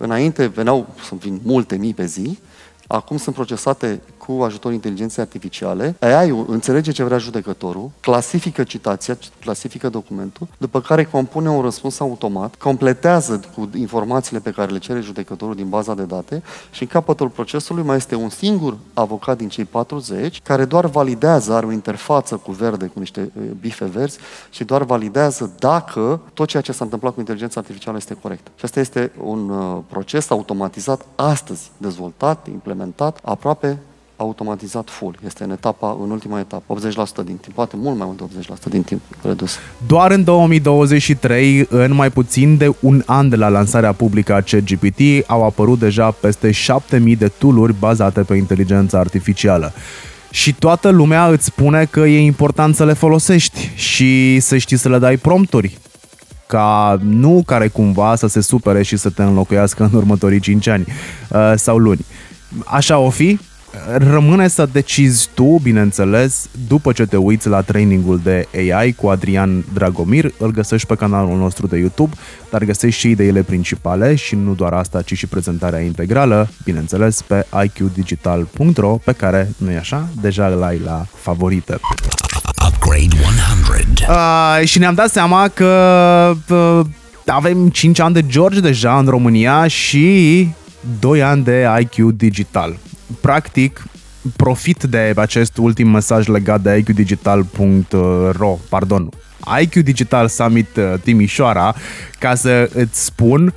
[0.00, 2.38] Înainte veneau, să vin multe mii pe zi,
[2.88, 5.96] acum sunt procesate cu ajutorul inteligenței artificiale.
[6.01, 12.55] AI-ul înțelege ce vrea judecătorul, clasifică citația, clasifică documentul, după care compune un răspuns automat,
[12.55, 17.29] completează cu informațiile pe care le cere judecătorul din baza de date și în capătul
[17.29, 22.37] procesului mai este un singur avocat din cei 40 care doar validează, are o interfață
[22.37, 24.18] cu verde, cu niște bife verzi
[24.51, 28.46] și doar validează dacă tot ceea ce s-a întâmplat cu inteligența artificială este corect.
[28.57, 29.53] Și asta este un
[29.88, 32.77] proces automatizat astăzi, dezvoltat, implementat,
[33.22, 33.78] aproape
[34.18, 35.18] automatizat full.
[35.26, 38.70] Este în etapa, în ultima etapă, 80% din timp, poate mult mai mult de 80%
[38.70, 39.56] din timp redus.
[39.86, 45.00] Doar în 2023, în mai puțin de un an de la lansarea publică a ChatGPT,
[45.26, 49.72] au apărut deja peste 7000 de tooluri bazate pe inteligența artificială.
[50.30, 54.88] Și toată lumea îți spune că e important să le folosești și să știi să
[54.88, 55.78] le dai prompturi
[56.46, 60.86] ca nu care cumva să se supere și să te înlocuiască în următorii 5 ani
[61.28, 62.04] uh, sau luni.
[62.64, 63.38] Așa o fi,
[63.96, 69.64] Rămâne să decizi tu, bineînțeles, după ce te uiți la trainingul de AI cu Adrian
[69.72, 72.16] Dragomir, îl găsești pe canalul nostru de YouTube,
[72.50, 77.46] dar găsești și ideile principale și nu doar asta, ci și prezentarea integrală, bineînțeles, pe
[77.64, 81.80] iqdigital.ro, pe care, nu-i așa, deja îl ai la favorită.
[82.66, 83.16] Upgrade
[83.68, 84.12] 100.
[84.12, 86.80] Uh, și ne-am dat seama că uh,
[87.26, 90.48] avem 5 ani de George deja în România și
[91.01, 92.77] 2 ani de IQ Digital.
[93.20, 93.85] Practic,
[94.37, 99.09] profit de acest ultim mesaj legat de iqdigital.ro, pardon,
[99.61, 101.74] IQ Digital Summit uh, Timișoara,
[102.18, 103.55] ca să îți spun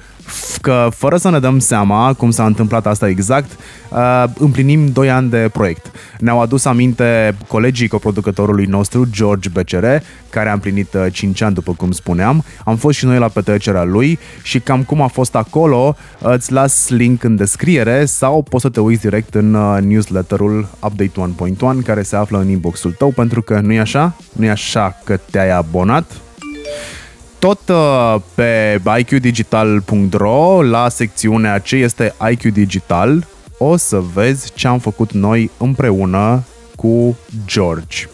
[0.62, 3.52] că fără să ne dăm seama cum s-a întâmplat asta exact,
[3.90, 5.92] uh, împlinim 2 ani de proiect.
[6.20, 9.86] Ne-au adus aminte colegii coproducătorului nostru, George BCR,
[10.30, 12.44] care a împlinit 5 uh, ani, după cum spuneam.
[12.66, 16.90] Am fost și noi la petrecerea lui și cam cum a fost acolo, îți las
[16.90, 21.34] link în descriere sau poți să te uiți direct în uh, newsletterul Update
[21.80, 24.16] 1.1 care se află în inboxul tău, pentru că nu e așa?
[24.32, 26.12] Nu e așa că te-ai abonat?
[27.42, 33.28] Tot uh, pe iqdigital.ro, la secțiunea ce este IQ Digital,
[33.58, 36.44] o să vezi ce am făcut noi împreună
[36.76, 38.08] cu George.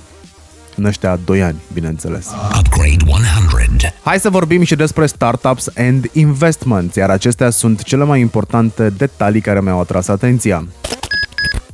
[0.75, 2.27] În ăștia 2 ani, bineînțeles.
[2.57, 3.93] Upgrade 100.
[4.03, 9.41] Hai să vorbim și despre startups and investments, iar acestea sunt cele mai importante detalii
[9.41, 10.67] care mi-au atras atenția.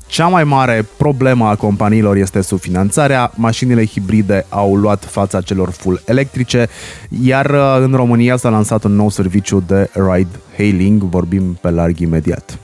[0.08, 3.32] Cea mai mare problemă a companiilor este subfinanțarea.
[3.36, 6.70] Mașinile hibride au luat fața celor full electrice,
[7.24, 11.02] iar uh, în România s-a lansat un nou serviciu de ride-hailing.
[11.02, 12.60] Vorbim pe larg imediat.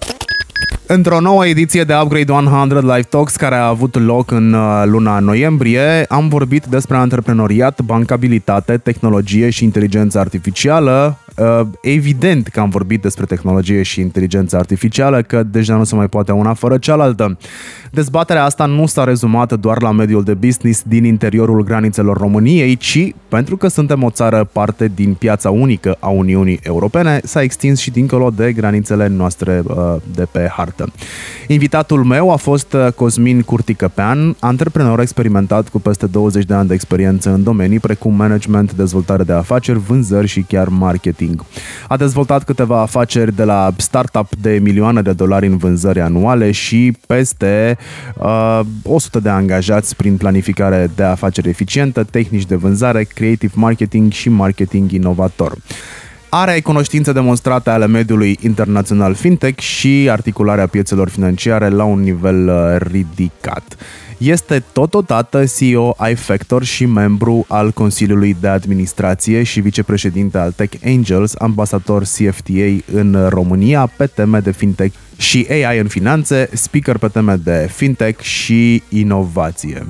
[0.91, 5.19] Într-o nouă ediție de Upgrade 100 Live Talks care a avut loc în uh, luna
[5.19, 11.17] noiembrie, am vorbit despre antreprenoriat, bancabilitate, tehnologie și inteligență artificială.
[11.39, 16.07] Uh, Evident că am vorbit despre tehnologie și inteligență artificială, că deja nu se mai
[16.07, 17.37] poate una fără cealaltă.
[17.91, 23.13] Dezbaterea asta nu s-a rezumat doar la mediul de business din interiorul granițelor României, ci,
[23.27, 27.91] pentru că suntem o țară parte din piața unică a Uniunii Europene, s-a extins și
[27.91, 30.91] dincolo de granițele noastre uh, de pe hartă.
[31.47, 36.73] Invitatul meu a fost uh, Cosmin Curticăpean, antreprenor experimentat cu peste 20 de ani de
[36.73, 41.28] experiență în domenii precum management, dezvoltare de afaceri, vânzări și chiar marketing.
[41.87, 46.93] A dezvoltat câteva afaceri de la startup de milioane de dolari în vânzări anuale și
[47.07, 47.77] peste
[48.15, 54.29] uh, 100 de angajați prin planificare de afaceri eficientă, tehnici de vânzare, creative marketing și
[54.29, 55.57] marketing inovator.
[56.29, 62.75] Are cunoștințe demonstrate ale mediului internațional fintech și articularea piețelor financiare la un nivel uh,
[62.91, 63.77] ridicat.
[64.19, 71.35] Este totodată CEO iFactor și membru al Consiliului de Administrație și vicepreședinte al Tech Angels,
[71.37, 77.35] ambasador CFTA în România pe teme de fintech și AI în finanțe, speaker pe teme
[77.35, 79.87] de fintech și inovație.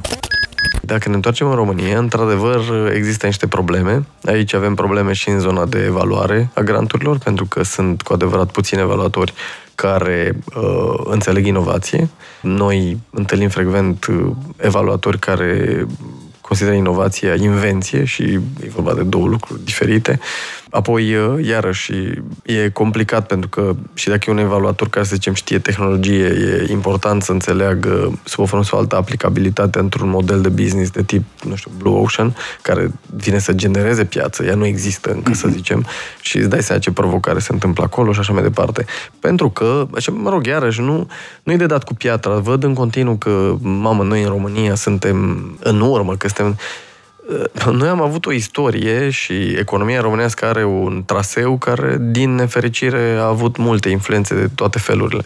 [0.82, 2.60] Dacă ne întoarcem în România, într-adevăr
[2.93, 4.05] există niște probleme.
[4.26, 8.51] Aici avem probleme și în zona de evaluare a granturilor, pentru că sunt cu adevărat
[8.51, 9.34] puțini evaluatori
[9.76, 12.10] care uh, înțeleg inovație.
[12.41, 15.86] Noi întâlnim frecvent uh, evaluatori care
[16.41, 18.24] consideră inovația invenție și
[18.64, 20.20] e vorba de două lucruri diferite.
[20.70, 21.93] Apoi, uh, iarăși,
[22.43, 26.72] e complicat pentru că și dacă e un evaluator care, să zicem, știe tehnologie, e
[26.72, 31.24] important să înțeleagă sub o formă sau altă aplicabilitate într-un model de business de tip,
[31.43, 34.43] nu știu, Blue Ocean, care vine să genereze piață.
[34.43, 35.86] Ea nu există încă, să zicem,
[36.22, 38.86] și îți dai seama ce provocare se întâmplă acolo și așa mai departe.
[39.20, 41.07] Pentru că, așa, mă rog, iarăși, nu,
[41.43, 42.38] nu e de dat cu piatra.
[42.38, 45.17] Văd în continuu că, mamă, noi în România suntem
[45.59, 46.57] în urmă, că suntem
[47.72, 53.26] noi am avut o istorie și economia românească are un traseu care, din nefericire, a
[53.26, 55.26] avut multe influențe de toate felurile.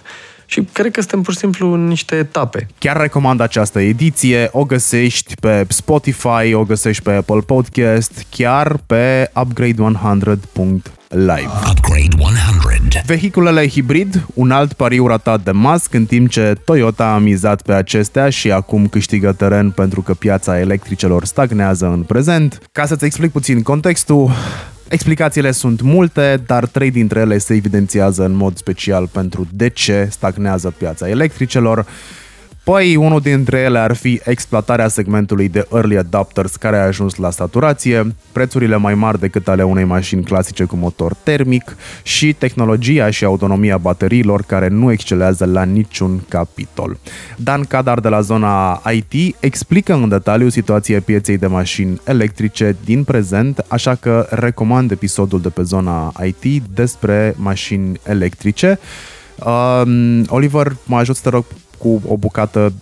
[0.54, 2.68] Și cred că suntem pur și simplu în niște etape.
[2.78, 9.32] Chiar recomand această ediție, o găsești pe Spotify, o găsești pe Apple Podcast, chiar pe
[9.36, 11.50] upgrade100.live.
[11.70, 13.02] Upgrade 100.
[13.06, 17.74] Vehiculele hibrid, un alt pariu ratat de Musk, în timp ce Toyota a mizat pe
[17.74, 22.60] acestea și acum câștigă teren pentru că piața electricelor stagnează în prezent.
[22.72, 24.32] Ca să-ți explic puțin contextul,
[24.94, 30.08] Explicațiile sunt multe, dar trei dintre ele se evidențiază în mod special pentru de ce
[30.12, 31.86] stagnează piața electricelor.
[32.64, 37.30] Păi, unul dintre ele ar fi exploatarea segmentului de early adopters care a ajuns la
[37.30, 43.24] saturație, prețurile mai mari decât ale unei mașini clasice cu motor termic și tehnologia și
[43.26, 46.98] autonomia bateriilor care nu excelează la niciun capitol.
[47.38, 53.04] Dan Cadar de la zona IT explică în detaliu situația pieței de mașini electrice din
[53.04, 58.80] prezent, așa că recomand episodul de pe zona IT despre mașini electrice.
[59.46, 61.46] Um, Oliver, mă ajut să te rog
[61.84, 62.74] cu o bucată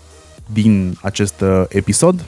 [0.54, 2.26] din acest uh, episod.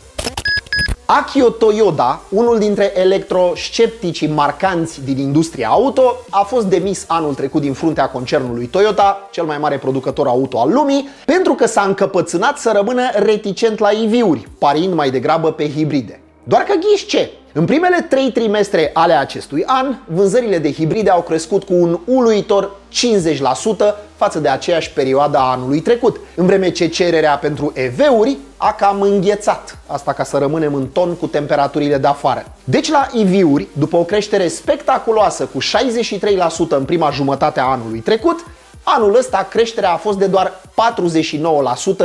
[1.06, 7.74] Akio Toyoda, unul dintre electroscepticii marcanți din industria auto, a fost demis anul trecut din
[7.74, 12.72] fruntea concernului Toyota, cel mai mare producător auto al lumii, pentru că s-a încăpățânat să
[12.76, 16.22] rămână reticent la EV-uri, parind mai degrabă pe hibride.
[16.44, 17.32] Doar că ghiși ce?
[17.56, 22.72] În primele trei trimestre ale acestui an, vânzările de hibride au crescut cu un uluitor
[22.92, 28.74] 50% față de aceeași perioadă a anului trecut, în vreme ce cererea pentru EV-uri a
[28.74, 32.46] cam înghețat, asta ca să rămânem în ton cu temperaturile de afară.
[32.64, 38.46] Deci la EV-uri, după o creștere spectaculoasă cu 63% în prima jumătate a anului trecut,
[38.86, 40.62] Anul ăsta creșterea a fost de doar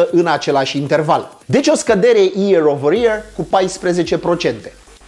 [0.07, 1.31] 49% în același interval.
[1.45, 3.49] Deci o scădere year over year cu
[4.37, 4.47] 14%.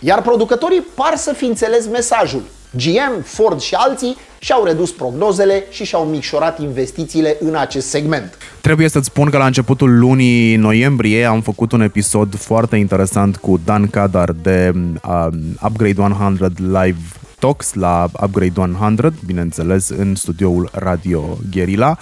[0.01, 2.43] Iar producătorii par să fi înțeles mesajul.
[2.77, 8.39] GM, Ford și alții și-au redus prognozele și și-au micșorat investițiile în acest segment.
[8.61, 13.61] Trebuie să-ți spun că la începutul lunii noiembrie am făcut un episod foarte interesant cu
[13.65, 14.73] Dan Cadar de
[15.05, 15.27] uh,
[15.63, 16.99] Upgrade 100 Live
[17.39, 21.99] Talks la Upgrade 100, bineînțeles în studioul Radio Guerilla.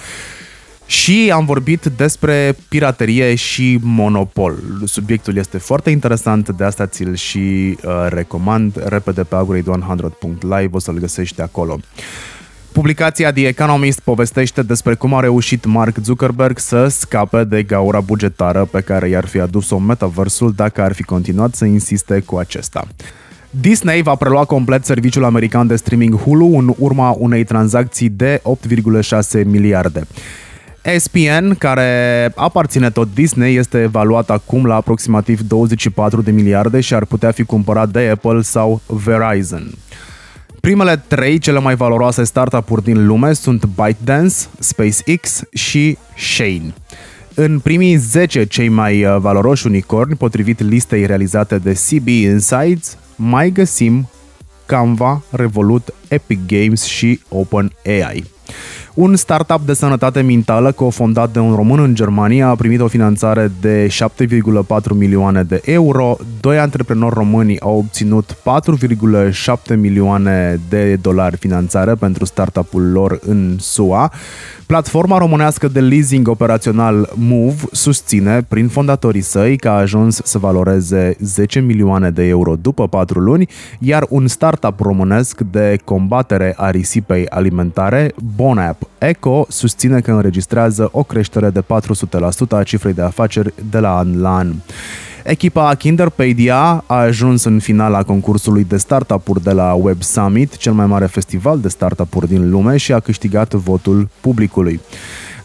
[0.88, 4.54] Și am vorbit despre piraterie și monopol.
[4.84, 10.98] Subiectul este foarte interesant, de asta ți-l și uh, recomand repede pe upgrade100.live, o să-l
[10.98, 11.78] găsești acolo.
[12.72, 18.64] Publicația The Economist povestește despre cum a reușit Mark Zuckerberg să scape de gaura bugetară
[18.64, 22.86] pe care i-ar fi adus-o metaversul dacă ar fi continuat să insiste cu acesta.
[23.50, 28.42] Disney va prelua complet serviciul american de streaming Hulu în urma unei tranzacții de
[29.38, 30.06] 8,6 miliarde.
[30.82, 37.04] ESPN, care aparține tot Disney, este evaluat acum la aproximativ 24 de miliarde și ar
[37.04, 39.70] putea fi cumpărat de Apple sau Verizon.
[40.60, 46.74] Primele trei cele mai valoroase startup-uri din lume sunt ByteDance, SpaceX și Shane.
[47.34, 53.50] În primii 10 cei mai uh, valoroși unicorni, potrivit listei realizate de CB Insights, mai
[53.50, 54.08] găsim
[54.66, 58.24] Canva, Revolut, Epic Games și OpenAI.
[58.98, 63.52] Un startup de sănătate mentală cofondat de un român în Germania a primit o finanțare
[63.60, 66.16] de 7,4 milioane de euro.
[66.40, 68.36] Doi antreprenori români au obținut
[69.70, 74.12] 4,7 milioane de dolari finanțare pentru startup-ul lor în SUA.
[74.66, 81.16] Platforma românească de leasing operațional Move susține, prin fondatorii săi, că a ajuns să valoreze
[81.20, 87.28] 10 milioane de euro după 4 luni, iar un startup românesc de combatere a risipei
[87.28, 91.64] alimentare, Bonap Eco, susține că înregistrează o creștere de 400%
[92.50, 94.52] a cifrei de afaceri de la an la an.
[95.24, 100.86] Echipa Kinderpedia a ajuns în finala concursului de startup-uri de la Web Summit, cel mai
[100.86, 104.80] mare festival de startup-uri din lume și a câștigat votul publicului.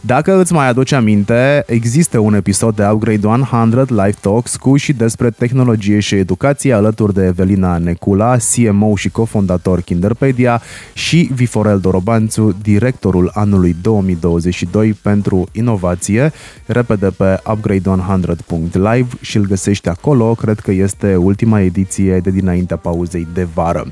[0.06, 4.94] Dacă îți mai aduci aminte, există un episod de Upgrade 100 Live Talks cu și
[4.94, 10.62] despre tehnologie și educație alături de Evelina Necula, CMO și cofondator Kinderpedia
[10.94, 16.32] și Viforel Dorobanțu, directorul anului 2022 pentru inovație,
[16.66, 23.28] repede pe upgrade100.live și îl găsești acolo, cred că este ultima ediție de dinaintea pauzei
[23.34, 23.88] de vară.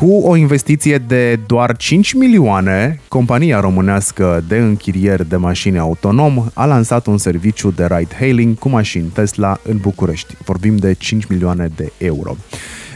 [0.00, 6.64] Cu o investiție de doar 5 milioane, compania românească de închirieri de mașini autonom a
[6.64, 10.36] lansat un serviciu de ride-hailing cu mașini Tesla în București.
[10.44, 12.36] Vorbim de 5 milioane de euro.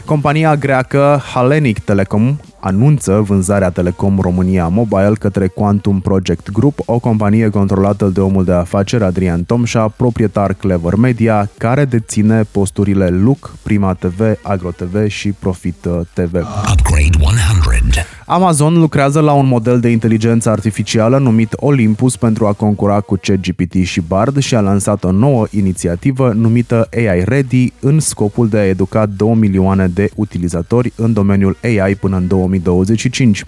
[0.05, 7.49] Compania greacă Hellenic Telecom anunță vânzarea Telecom România Mobile către Quantum Project Group, o companie
[7.49, 13.93] controlată de omul de afaceri Adrian Tomșa, proprietar Clever Media, care deține posturile Look, Prima
[13.93, 16.33] TV, Agro TV și Profit TV.
[16.71, 18.14] Upgrade 100.
[18.27, 23.73] Amazon lucrează la un model de inteligență artificială numit Olympus pentru a concura cu ChatGPT
[23.83, 28.65] și Bard și a lansat o nouă inițiativă numită AI Ready în scopul de a
[28.65, 33.43] educa 2 milioane de utilizatori în domeniul AI până în 2025.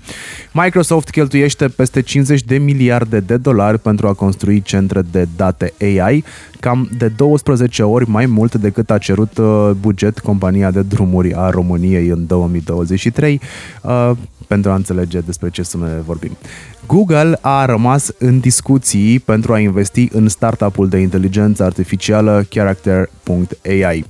[0.52, 6.24] Microsoft cheltuiește peste 50 de miliarde de dolari pentru a construi centre de date AI,
[6.60, 11.50] cam de 12 ori mai mult decât a cerut uh, buget compania de drumuri a
[11.50, 13.42] României în 2023,
[13.82, 14.12] uh,
[14.48, 16.38] pentru a înțelege despre ce sume vorbim.
[16.86, 24.06] Google a rămas în discuții pentru a investi în startup-ul de inteligență artificială Character.ai.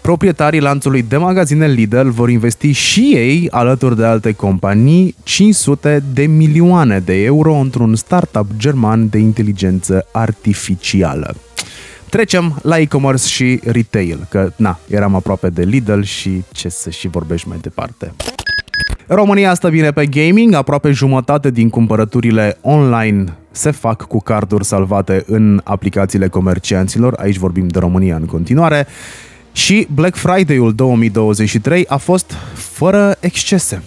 [0.00, 6.26] Proprietarii lanțului de magazine Lidl vor investi și ei, alături de alte companii, 500 de
[6.26, 11.34] milioane de euro într-un startup german de inteligență artificială.
[12.10, 17.08] Trecem la e-commerce și retail, că na, eram aproape de Lidl și ce să și
[17.08, 18.12] vorbești mai departe.
[19.10, 25.24] România stă bine pe gaming, aproape jumătate din cumpărăturile online se fac cu carduri salvate
[25.26, 28.86] în aplicațiile comercianților, aici vorbim de România în continuare,
[29.52, 33.82] și Black Friday-ul 2023 a fost fără excese.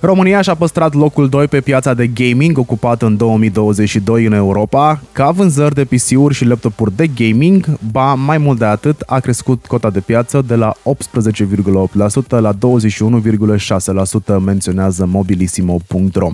[0.00, 5.30] România și-a păstrat locul 2 pe piața de gaming ocupat în 2022 în Europa, ca
[5.30, 9.90] vânzări de PC-uri și laptopuri de gaming, ba mai mult de atât a crescut cota
[9.90, 10.80] de piață de la 18,8%
[12.28, 12.58] la 21,6%
[14.44, 16.30] menționează mobilisimo.ro.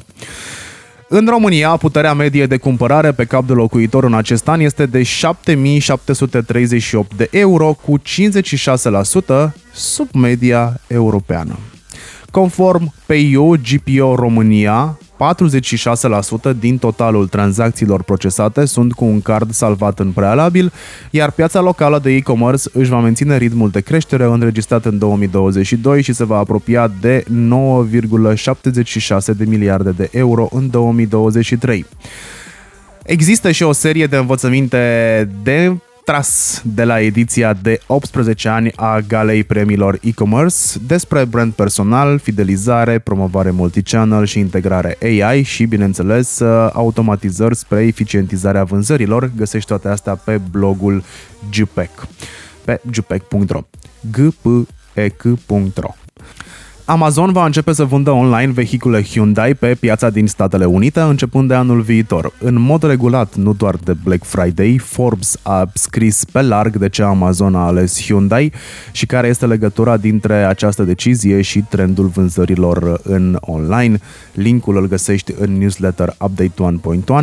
[1.09, 5.03] În România, puterea medie de cumpărare pe cap de locuitor în acest an este de
[5.03, 8.03] 7738 de euro, cu 56%
[9.73, 11.59] sub media europeană.
[12.35, 14.99] Conform PIO GPO România,
[16.53, 20.73] 46% din totalul tranzacțiilor procesate sunt cu un card salvat în prealabil,
[21.11, 26.13] iar piața locală de e-commerce își va menține ritmul de creștere înregistrat în 2022 și
[26.13, 27.27] se va apropia de 9,76
[29.37, 31.87] de miliarde de euro în 2023.
[33.03, 35.77] Există și o serie de învățăminte de
[36.07, 42.99] retras de la ediția de 18 ani a Galei Premiilor e-commerce despre brand personal, fidelizare,
[42.99, 46.41] promovare multichannel și integrare AI și, bineînțeles,
[46.73, 49.31] automatizări spre eficientizarea vânzărilor.
[49.37, 51.03] Găsești toate astea pe blogul
[51.51, 51.91] Jupec
[52.65, 53.61] pe jupec.ro
[54.11, 55.95] gpec.ro
[56.87, 61.55] Amazon va începe să vândă online vehicule Hyundai pe piața din Statele Unite începând de
[61.55, 62.33] anul viitor.
[62.39, 67.03] În mod regulat, nu doar de Black Friday, Forbes a scris pe larg de ce
[67.03, 68.53] Amazon a ales Hyundai
[68.93, 73.99] și care este legătura dintre această decizie și trendul vânzărilor în online.
[74.33, 76.81] Linkul îl găsești în newsletter Update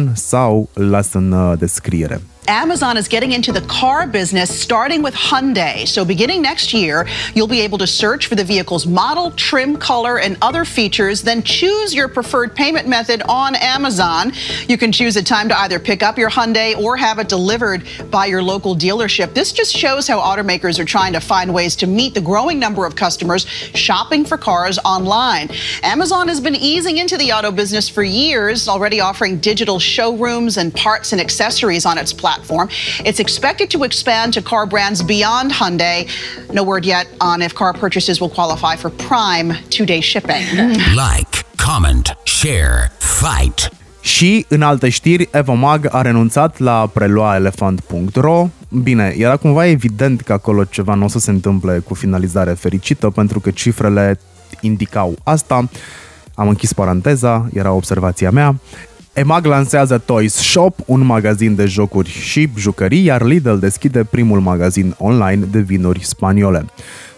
[0.07, 2.21] 1.1 sau las în uh, descriere.
[2.51, 5.87] Amazon is getting into the car business starting with Hyundai.
[5.87, 10.19] So, beginning next year, you'll be able to search for the vehicle's model, trim, color,
[10.19, 14.33] and other features, then choose your preferred payment method on Amazon.
[14.67, 17.85] You can choose a time to either pick up your Hyundai or have it delivered
[18.11, 19.33] by your local dealership.
[19.33, 22.85] This just shows how automakers are trying to find ways to meet the growing number
[22.85, 25.49] of customers shopping for cars online.
[25.83, 30.73] Amazon has been easing into the auto business for years, already offering digital showrooms and
[30.73, 32.67] parts and accessories on its platform platform.
[33.05, 36.07] It's expected to expand to car brands beyond Hyundai.
[36.51, 40.45] No word yet on if car purchases will qualify for Prime two day shipping.
[40.95, 43.69] Like, comment, share, fight.
[44.01, 48.47] Și, în alte știri, Evomag a renunțat la a prelua elefant.ro.
[48.69, 53.09] Bine, era cumva evident că acolo ceva nu o să se întâmple cu finalizare fericită,
[53.09, 54.19] pentru că cifrele
[54.61, 55.69] indicau asta.
[56.35, 58.55] Am închis paranteza, era observația mea.
[59.13, 64.95] EMAG lansează Toys Shop, un magazin de jocuri și jucării, iar Lidl deschide primul magazin
[64.97, 66.65] online de vinuri spaniole.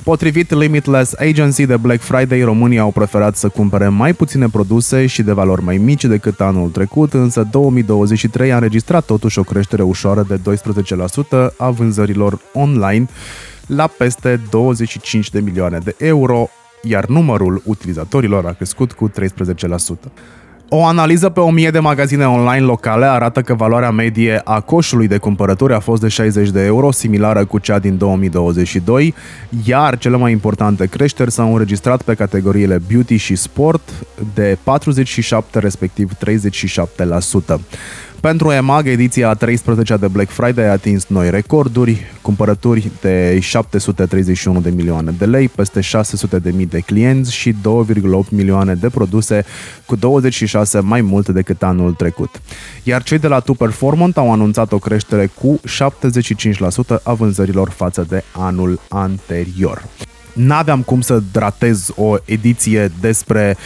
[0.04, 5.24] Potrivit Limitless Agency de Black Friday, România au preferat să cumpere mai puține produse și
[5.24, 10.26] de valori mai mici decât anul trecut, însă 2023 a înregistrat totuși o creștere ușoară
[10.28, 10.40] de
[11.50, 13.06] 12% a vânzărilor online
[13.68, 16.50] la peste 25 de milioane de euro,
[16.82, 19.14] iar numărul utilizatorilor a crescut cu 13%.
[20.76, 25.18] O analiză pe 1000 de magazine online locale arată că valoarea medie a coșului de
[25.18, 29.14] cumpărături a fost de 60 de euro, similară cu cea din 2022,
[29.66, 33.90] iar cele mai importante creșteri s-au înregistrat pe categoriile beauty și sport
[34.34, 37.60] de 47 respectiv 37%.
[38.30, 44.62] Pentru EMAG, ediția a 13 de Black Friday a atins noi recorduri, cumpărături de 731
[44.62, 47.58] de milioane de lei, peste 600 de mii de clienți și 2,8
[48.30, 49.46] milioane de produse,
[49.86, 52.42] cu 26 mai mult decât anul trecut.
[52.84, 55.60] Iar cei de la Tu Performant au anunțat o creștere cu
[56.98, 59.84] 75% a vânzărilor față de anul anterior
[60.34, 63.58] n-aveam cum să ratez o ediție despre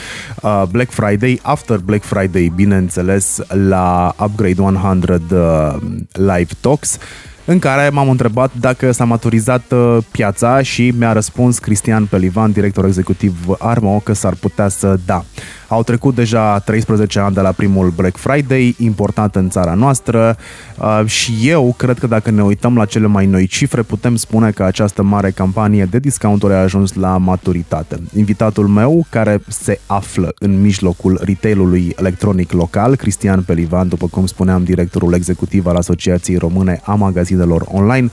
[0.42, 6.98] uh, Black Friday, after Black Friday, bineînțeles, la Upgrade 100 uh, Live Talks
[7.46, 12.86] în care m-am întrebat dacă s-a maturizat uh, piața și mi-a răspuns Cristian Pelivan, director
[12.86, 15.24] executiv Armo, că s-ar putea să da.
[15.68, 20.38] Au trecut deja 13 ani de la primul Black Friday, important în țara noastră
[20.80, 24.52] uh, și eu cred că dacă ne uităm la cele mai noi cifre, putem spune
[24.52, 28.00] că această mare campanie de discounturi a ajuns la maturitate.
[28.16, 34.64] Invitatul meu, care se află în mijlocul retailului electronic local, Cristian Pelivan, după cum spuneam,
[34.64, 38.12] directorul executiv al Asociației Române a Magazinelor Online,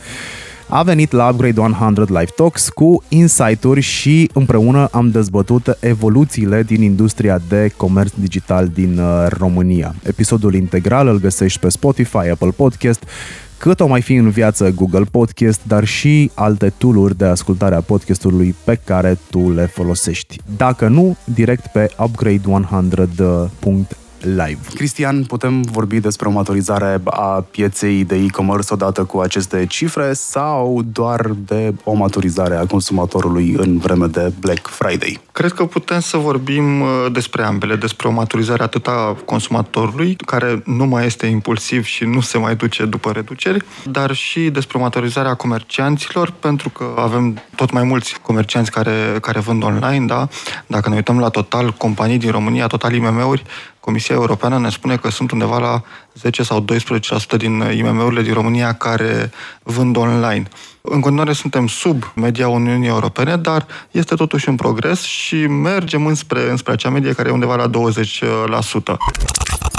[0.68, 6.82] a venit la Upgrade 100 Live Talks cu insight-uri și împreună am dezbătut evoluțiile din
[6.82, 9.94] industria de comerț digital din uh, România.
[10.02, 13.04] Episodul integral îl găsești pe Spotify, Apple Podcast,
[13.58, 17.80] cât o mai fi în viață Google Podcast, dar și alte tooluri de ascultare a
[17.80, 20.40] podcastului pe care tu le folosești.
[20.56, 24.58] Dacă nu, direct pe upgrade100.ro live.
[24.74, 30.82] Cristian, putem vorbi despre o maturizare a pieței de e-commerce odată cu aceste cifre sau
[30.92, 35.20] doar de o maturizare a consumatorului în vreme de Black Friday?
[35.32, 40.62] Cred că putem să vorbim uh, despre ambele, despre o maturizare atât a consumatorului, care
[40.64, 44.80] nu mai este impulsiv și nu se mai duce după reduceri, dar și despre o
[44.80, 50.28] maturizare a comercianților, pentru că avem tot mai mulți comercianți care, care vând online, da?
[50.66, 53.42] Dacă ne uităm la total companii din România, total IMM-uri,
[53.84, 55.82] Comisia Europeană ne spune că sunt undeva la
[56.14, 56.64] 10 sau
[57.34, 59.30] 12% din IMM-urile din România care
[59.62, 60.42] vând online.
[60.80, 66.50] În continuare suntem sub media Uniunii Europene, dar este totuși un progres și mergem înspre,
[66.50, 67.70] înspre acea medie care e undeva la 20%.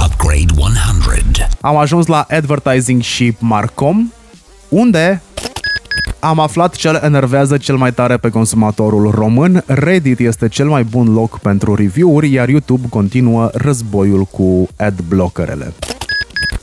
[0.06, 1.48] Upgrade 100.
[1.62, 4.12] Am ajuns la Advertising și Marcom,
[4.70, 5.22] unde
[6.20, 9.64] am aflat ce îl enervează cel mai tare pe consumatorul român.
[9.66, 15.74] Reddit este cel mai bun loc pentru review-uri, iar YouTube continuă războiul cu ad blockerele.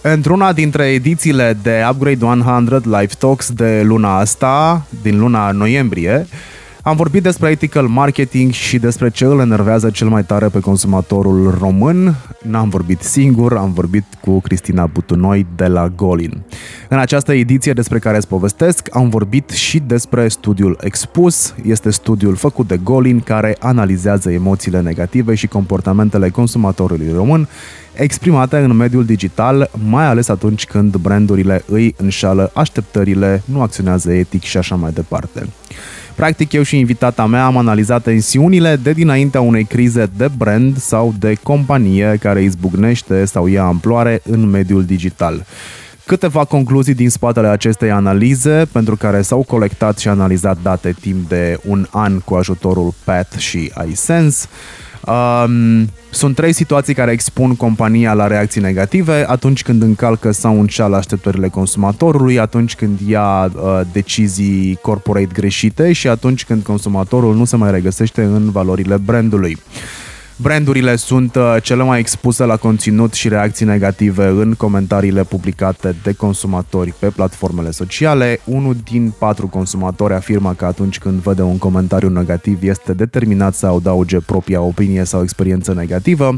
[0.01, 6.27] Într-una dintre edițiile de Upgrade 100 Live Talks de luna asta, din luna noiembrie,
[6.85, 11.57] am vorbit despre ethical marketing și despre ce îl enervează cel mai tare pe consumatorul
[11.59, 12.14] român.
[12.43, 16.43] N-am vorbit singur, am vorbit cu Cristina Butunoi de la Golin.
[16.89, 21.55] În această ediție despre care îți povestesc, am vorbit și despre studiul Expus.
[21.64, 27.49] Este studiul făcut de Golin care analizează emoțiile negative și comportamentele consumatorului român
[27.95, 34.43] exprimate în mediul digital, mai ales atunci când brandurile îi înșală așteptările, nu acționează etic
[34.43, 35.47] și așa mai departe.
[36.15, 41.15] Practic, eu și invitata mea am analizat tensiunile de dinaintea unei crize de brand sau
[41.19, 45.45] de companie care izbucnește sau ia amploare în mediul digital.
[46.07, 51.59] Câteva concluzii din spatele acestei analize, pentru care s-au colectat și analizat date timp de
[51.67, 54.47] un an cu ajutorul PAT și iSense.
[55.07, 60.97] Um, sunt trei situații care expun compania la reacții negative atunci când încalcă sau înșală
[60.97, 67.57] așteptările consumatorului, atunci când ia uh, decizii corporate greșite și atunci când consumatorul nu se
[67.57, 69.59] mai regăsește în valorile brandului.
[70.43, 76.12] Brandurile sunt uh, cele mai expuse la conținut și reacții negative în comentariile publicate de
[76.12, 78.40] consumatori pe platformele sociale.
[78.45, 83.66] Unul din patru consumatori afirmă că atunci când vede un comentariu negativ este determinat să
[83.66, 86.34] adauge propria opinie sau experiență negativă.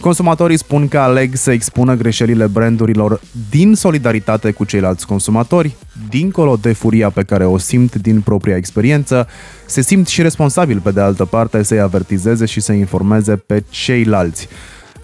[0.00, 3.20] Consumatorii spun că aleg să expună greșelile brandurilor
[3.50, 5.76] din solidaritate cu ceilalți consumatori,
[6.08, 9.28] dincolo de furia pe care o simt din propria experiență,
[9.66, 14.48] se simt și responsabil pe de altă parte să-i avertizeze și să informeze pe ceilalți.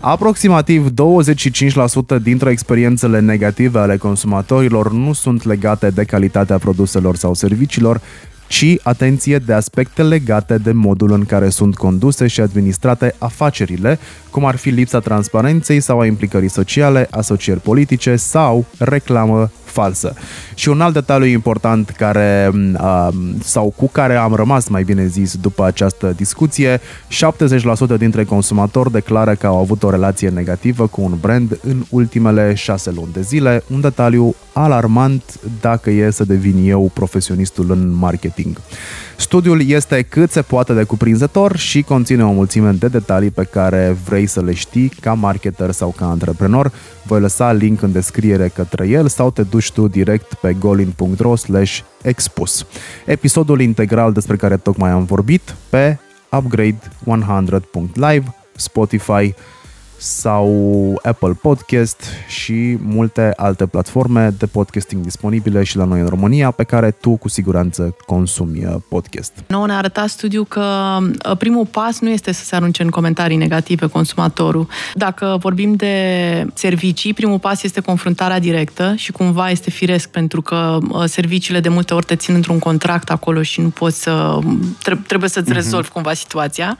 [0.00, 8.00] Aproximativ 25% dintre experiențele negative ale consumatorilor nu sunt legate de calitatea produselor sau serviciilor,
[8.46, 13.98] ci, atenție, de aspecte legate de modul în care sunt conduse și administrate afacerile,
[14.36, 20.14] cum ar fi lipsa transparenței sau a implicării sociale, asocieri politice sau reclamă falsă.
[20.54, 23.08] Și un alt detaliu important care, uh,
[23.42, 29.34] sau cu care am rămas, mai bine zis, după această discuție, 70% dintre consumatori declară
[29.34, 33.62] că au avut o relație negativă cu un brand în ultimele șase luni de zile,
[33.72, 35.22] un detaliu alarmant
[35.60, 38.60] dacă e să devin eu profesionistul în marketing.
[39.16, 43.96] Studiul este cât se poate de cuprinzător și conține o mulțime de detalii pe care
[44.04, 46.72] vrei să le știi ca marketer sau ca antreprenor.
[47.02, 51.34] Voi lăsa link în descriere către el sau te duci tu direct pe golin.ro
[52.02, 52.66] expus.
[53.04, 55.98] Episodul integral despre care tocmai am vorbit pe
[56.30, 59.34] upgrade100.live, Spotify,
[59.98, 66.50] sau Apple Podcast și multe alte platforme de podcasting disponibile și la noi în România
[66.50, 69.32] pe care tu cu siguranță consumi uh, podcast.
[69.46, 73.36] Nouă ne-a arătat studiu că uh, primul pas nu este să se arunce în comentarii
[73.36, 74.68] negative consumatorul.
[74.94, 80.78] Dacă vorbim de servicii, primul pas este confruntarea directă și cumva este firesc pentru că
[80.88, 84.38] uh, serviciile de multe ori te țin într-un contract acolo și nu poți să...
[85.06, 85.58] trebuie să-ți mhm.
[85.58, 85.92] rezolvi uh-huh.
[85.92, 86.78] cumva situația.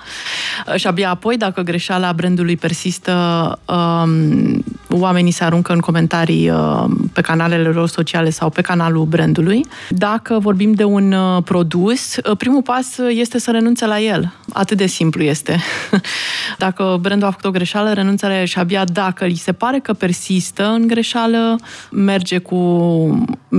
[0.75, 4.65] Și abia apoi, dacă greșeala brandului persistă există um,
[5.01, 9.67] oamenii se aruncă în comentarii uh, pe canalele lor sociale sau pe canalul brandului.
[9.89, 14.33] Dacă vorbim de un uh, produs, uh, primul pas este să renunțe la el.
[14.59, 15.61] Atât de simplu este.
[16.59, 19.79] dacă brandul a făcut o greșeală, renunță la el și abia dacă îi se pare
[19.79, 21.59] că persistă în greșeală,
[21.91, 22.57] merge cu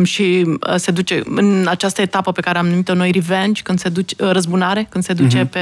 [0.03, 3.89] și uh, se duce în această etapă pe care am numit-o noi revenge, când se
[3.89, 5.49] duce, uh, răzbunare, când se duce uh-huh.
[5.49, 5.61] pe,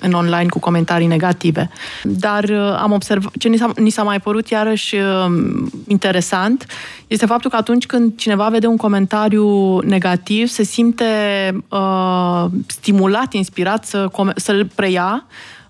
[0.00, 1.70] în online cu comentarii negative.
[2.02, 4.96] Dar uh, am observat, ce ni s-a, ni s-a mai părut iarăși
[5.86, 6.66] interesant,
[7.08, 11.04] este faptul că atunci când cineva vede un comentariu negativ, se simte
[11.68, 14.08] uh, stimulat, inspirat să,
[14.38, 15.26] să-l preia,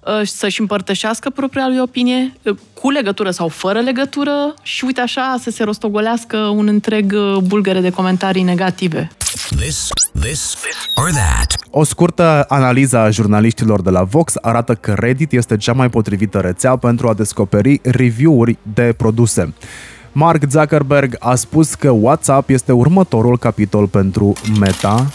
[0.08, 5.36] Uh, să-și împărtășească propria lui opinie uh, cu legătură sau fără legătură și uite așa
[5.42, 9.10] să se rostogolească un întreg uh, bulgăre de comentarii negative.
[9.56, 9.88] This,
[10.20, 10.56] this
[10.94, 11.56] or that.
[11.70, 16.38] O scurtă analiză a jurnaliștilor de la Vox arată că Reddit este cea mai potrivită
[16.38, 19.54] rețea pentru a descoperi review-uri de produse.
[20.12, 25.06] Mark Zuckerberg a spus că WhatsApp este următorul capitol pentru Meta,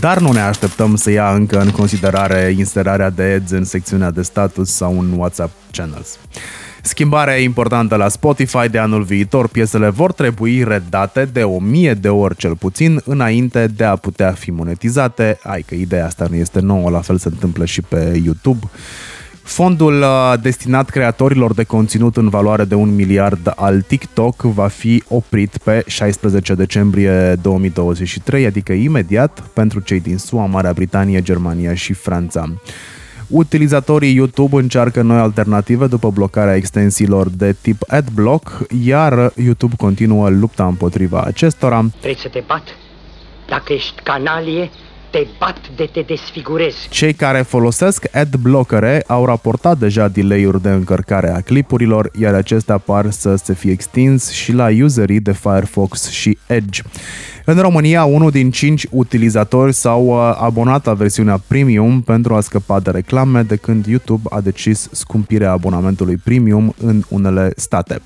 [0.00, 4.22] dar nu ne așteptăm să ia încă în considerare inserarea de ads în secțiunea de
[4.22, 6.18] status sau în WhatsApp Channels.
[6.82, 12.08] Schimbarea importantă la Spotify de anul viitor, piesele vor trebui redate de o mie de
[12.08, 15.38] ori cel puțin înainte de a putea fi monetizate.
[15.42, 18.66] Ai că ideea asta nu este nouă, la fel se întâmplă și pe YouTube.
[19.48, 25.02] Fondul uh, destinat creatorilor de conținut în valoare de un miliard al TikTok va fi
[25.08, 31.92] oprit pe 16 decembrie 2023, adică imediat pentru cei din SUA, Marea Britanie, Germania și
[31.92, 32.54] Franța.
[33.26, 40.66] Utilizatorii YouTube încearcă noi alternative după blocarea extensiilor de tip AdBlock, iar YouTube continuă lupta
[40.66, 41.84] împotriva acestora.
[41.90, 42.62] Trebuie să te bat.
[43.48, 44.70] Dacă ești canalie,
[45.10, 46.88] te bat de te desfigurezi.
[46.88, 53.10] Cei care folosesc adblockere au raportat deja delay-uri de încărcare a clipurilor, iar acestea par
[53.10, 56.82] să se fie extins și la userii de Firefox și Edge.
[57.50, 62.80] În România, unul din cinci utilizatori s-au uh, abonat la versiunea premium pentru a scăpa
[62.80, 68.00] de reclame, de când YouTube a decis scumpirea abonamentului premium în unele state.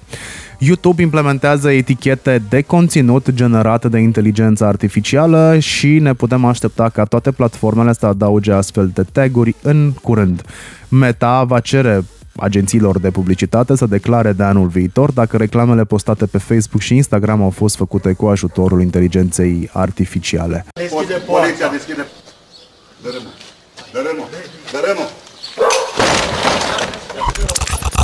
[0.59, 7.31] YouTube implementează etichete de conținut generate de inteligență artificială și ne putem aștepta ca toate
[7.31, 10.43] platformele să adauge astfel de taguri în curând.
[10.89, 12.05] Meta va cere
[12.37, 17.43] agențiilor de publicitate să declare de anul viitor dacă reclamele postate pe Facebook și Instagram
[17.43, 20.65] au fost făcute cu ajutorul inteligenței artificiale.
[20.73, 22.07] Deschide Poliția deschide.
[23.03, 23.29] Dărâmă.
[23.93, 24.29] Dărâmă.
[24.73, 25.09] Dărâmă.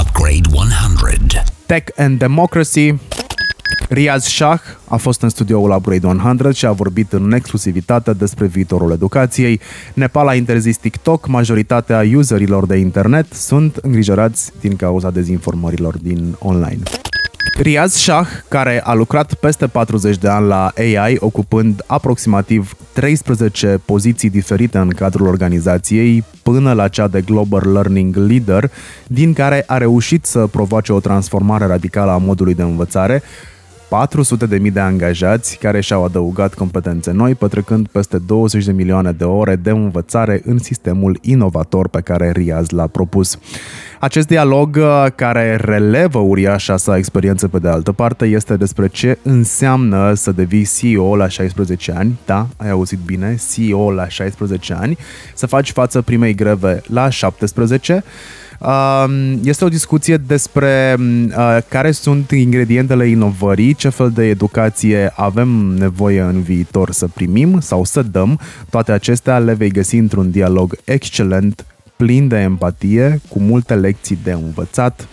[0.00, 1.42] Upgrade 100.
[1.66, 2.94] Tech and Democracy.
[3.89, 8.93] Riaz Shah a fost în studioul Upgrade 100 și a vorbit în exclusivitate despre viitorul
[8.93, 9.61] educației.
[9.95, 16.82] Nepal a interzis TikTok, majoritatea userilor de internet sunt îngrijorați din cauza dezinformărilor din online.
[17.61, 24.30] Riaz Shah, care a lucrat peste 40 de ani la AI, ocupând aproximativ 13 poziții
[24.30, 28.70] diferite în cadrul organizației, până la cea de Global Learning Leader,
[29.07, 33.22] din care a reușit să provoace o transformare radicală a modului de învățare,
[33.89, 39.57] 400.000 de angajați care și-au adăugat competențe noi, pătrecând peste 20 de milioane de ore
[39.57, 43.39] de învățare în sistemul inovator pe care Riaz l-a propus.
[44.01, 49.18] Acest dialog, uh, care relevă uriașa sa experiență pe de altă parte, este despre ce
[49.22, 54.99] înseamnă să devii CEO la 16 ani, da, ai auzit bine, CEO la 16 ani,
[55.34, 58.05] să faci față primei greve la 17, Um,
[59.42, 65.48] este o discuție despre uh, care sunt ingredientele inovării, ce fel de educație avem
[65.78, 68.40] nevoie în viitor să primim sau să dăm.
[68.70, 71.64] Toate acestea le vei găsi într-un dialog excelent,
[71.96, 75.09] plin de empatie, cu multe lecții de învățat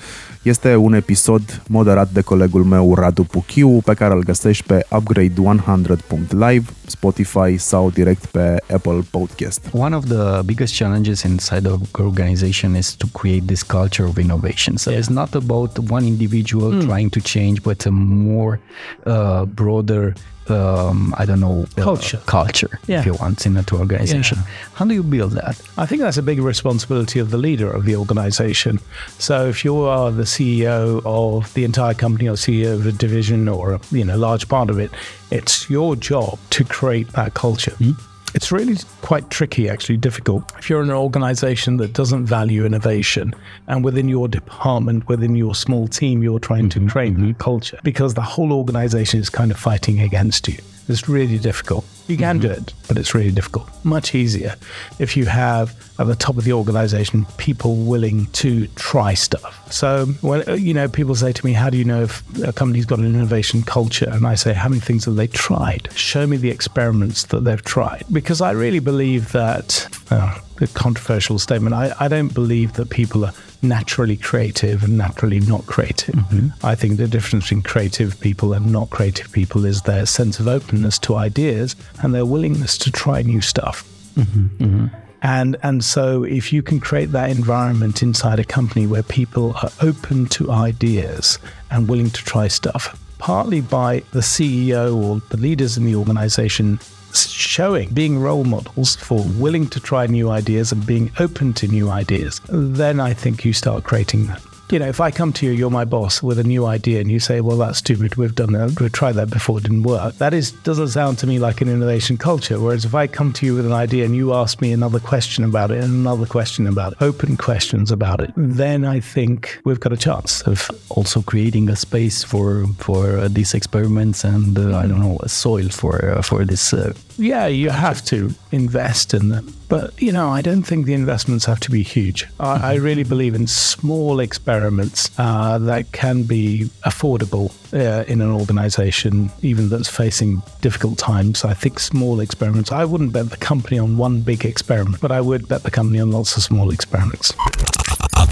[0.49, 6.65] este un episod moderat de colegul meu Radu Puchiu, pe care îl găsești pe upgrade100.live,
[6.85, 9.69] Spotify sau direct pe Apple Podcast.
[9.71, 14.77] One of the biggest challenges inside the organization is to create this culture of innovation.
[14.77, 14.99] So yeah.
[14.99, 16.85] it's not about one individual mm.
[16.87, 18.59] trying to change, but a more
[19.05, 20.13] uh, broader
[20.49, 22.99] um, I don't know culture uh, culture yeah.
[22.99, 24.37] if you want in an organization.
[24.39, 24.51] Yeah.
[24.73, 25.61] How do you build that?
[25.77, 28.79] I think that's a big responsibility of the leader of the organization.
[29.17, 33.47] So if you are the CEO of the entire company or CEO of a division
[33.47, 34.91] or a you know large part of it,
[35.31, 37.71] it's your job to create that culture.
[37.71, 38.14] Mm-hmm.
[38.35, 40.51] It's really quite tricky, actually, difficult.
[40.57, 43.33] If you're in an organization that doesn't value innovation
[43.67, 47.31] and within your department, within your small team, you're trying to train mm-hmm.
[47.33, 50.57] culture because the whole organization is kind of fighting against you.
[50.87, 51.85] It's really difficult.
[52.07, 52.47] You can mm-hmm.
[52.47, 53.67] do it, but it's really difficult.
[53.83, 54.55] Much easier
[54.99, 59.71] if you have at the top of the organization people willing to try stuff.
[59.71, 62.53] So when uh, you know people say to me, "How do you know if a
[62.53, 65.89] company's got an innovation culture?" and I say, "How many things have they tried?
[65.93, 69.87] Show me the experiments that they've tried." Because I really believe that.
[70.11, 71.75] Uh, a controversial statement.
[71.75, 73.33] I, I don't believe that people are
[73.67, 76.15] naturally creative and naturally not creative.
[76.15, 76.65] Mm-hmm.
[76.65, 80.47] I think the difference between creative people and not creative people is their sense of
[80.47, 83.83] openness to ideas and their willingness to try new stuff.
[84.15, 84.63] Mm-hmm.
[84.63, 84.87] Mm-hmm.
[85.21, 89.71] And and so if you can create that environment inside a company where people are
[89.81, 91.39] open to ideas
[91.71, 96.79] and willing to try stuff, partly by the CEO or the leaders in the organization
[97.23, 101.89] showing, being role models for willing to try new ideas and being open to new
[101.89, 104.41] ideas, then I think you start creating that
[104.71, 107.11] you know, if I come to you, you're my boss with a new idea, and
[107.11, 108.15] you say, "Well, that's stupid.
[108.15, 108.79] We've done that.
[108.79, 109.59] We've tried that before.
[109.59, 112.59] It didn't work." That is doesn't sound to me like an innovation culture.
[112.59, 115.43] Whereas if I come to you with an idea and you ask me another question
[115.43, 119.79] about it and another question about it, open questions about it, then I think we've
[119.79, 124.77] got a chance of also creating a space for for uh, these experiments and uh,
[124.77, 126.73] I don't know a soil for uh, for this.
[126.73, 129.53] Uh, yeah, you have to invest in them.
[129.67, 132.27] But, you know, I don't think the investments have to be huge.
[132.39, 138.31] I, I really believe in small experiments uh, that can be affordable uh, in an
[138.31, 141.43] organization, even that's facing difficult times.
[141.43, 145.21] I think small experiments, I wouldn't bet the company on one big experiment, but I
[145.21, 147.33] would bet the company on lots of small experiments.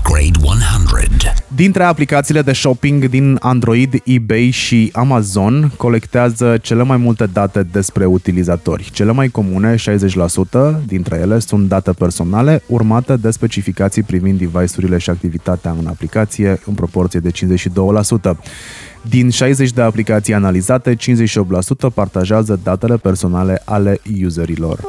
[0.05, 1.33] Upgrade 100.
[1.55, 8.05] Dintre aplicațiile de shopping din Android, eBay și Amazon colectează cele mai multe date despre
[8.05, 8.89] utilizatori.
[8.93, 9.79] Cele mai comune, 60%
[10.85, 16.73] dintre ele, sunt date personale, urmate de specificații privind device-urile și activitatea în aplicație, în
[16.73, 18.37] proporție de 52%.
[19.01, 20.97] Din 60 de aplicații analizate, 58%
[21.93, 24.79] partajează datele personale ale userilor.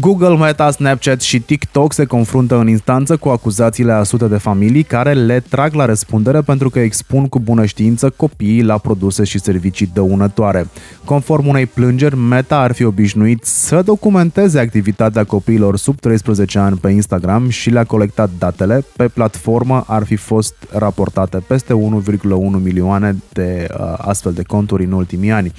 [0.00, 4.82] Google, Meta, Snapchat și TikTok se confruntă în instanță cu acuzațiile a sute de familii
[4.82, 9.38] care le trag la răspundere pentru că expun cu bună știință copiii la produse și
[9.40, 10.68] servicii dăunătoare.
[11.04, 16.90] Conform unei plângeri, Meta ar fi obișnuit să documenteze activitatea copiilor sub 13 ani pe
[16.90, 18.84] Instagram și le-a colectat datele.
[18.96, 24.92] Pe platformă ar fi fost raportate peste 1,1 milioane de uh, astfel de conturi în
[24.92, 25.52] ultimii ani.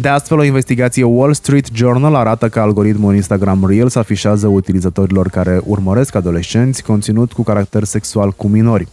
[0.00, 5.60] De astfel, o investigație Wall Street Journal arată că algoritmul Instagram Reels afișează utilizatorilor care
[5.64, 8.88] urmăresc adolescenți conținut cu caracter sexual cu minori.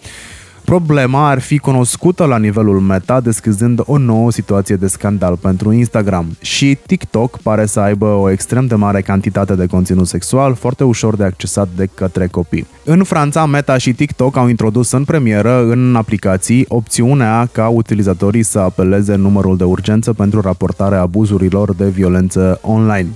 [0.74, 6.38] Problema ar fi cunoscută la nivelul meta, deschizând o nouă situație de scandal pentru Instagram.
[6.42, 11.16] Și TikTok pare să aibă o extrem de mare cantitate de conținut sexual, foarte ușor
[11.16, 12.68] de accesat de către copii.
[12.84, 18.60] În Franța, Meta și TikTok au introdus în premieră în aplicații opțiunea ca utilizatorii să
[18.60, 23.10] apeleze numărul de urgență pentru raportarea abuzurilor de violență online.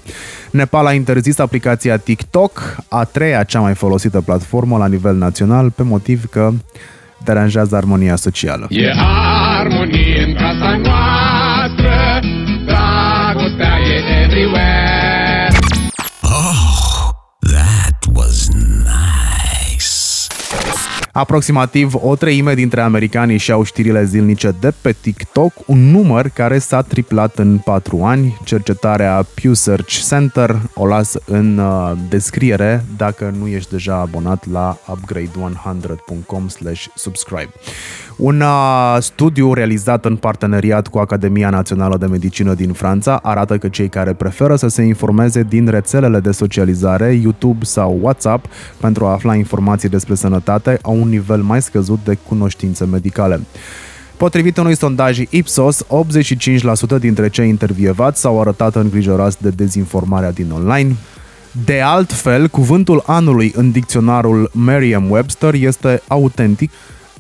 [0.51, 5.83] Nepal a interzis aplicația TikTok, a treia cea mai folosită platformă la nivel național, pe
[5.83, 6.51] motiv că
[7.23, 8.67] deranjează armonia socială.
[8.69, 8.91] E
[9.59, 12.19] armonie în casa noastră,
[12.65, 14.80] dragostea e everywhere.
[21.13, 26.81] Aproximativ o treime dintre americani și-au știrile zilnice de pe TikTok, un număr care s-a
[26.81, 28.37] triplat în 4 ani.
[28.43, 34.77] Cercetarea Pew Search Center o las în uh, descriere dacă nu ești deja abonat la
[34.87, 36.47] upgrade100.com
[36.95, 37.51] subscribe.
[38.21, 43.67] Un uh, studiu realizat în parteneriat cu Academia Națională de Medicină din Franța arată că
[43.67, 48.45] cei care preferă să se informeze din rețelele de socializare, YouTube sau WhatsApp,
[48.79, 53.39] pentru a afla informații despre sănătate, au un nivel mai scăzut de cunoștințe medicale.
[54.17, 55.85] Potrivit unui sondaj Ipsos,
[56.95, 60.95] 85% dintre cei intervievați s-au arătat îngrijorați de dezinformarea din online.
[61.65, 66.71] De altfel, cuvântul anului în dicționarul Merriam-Webster este autentic,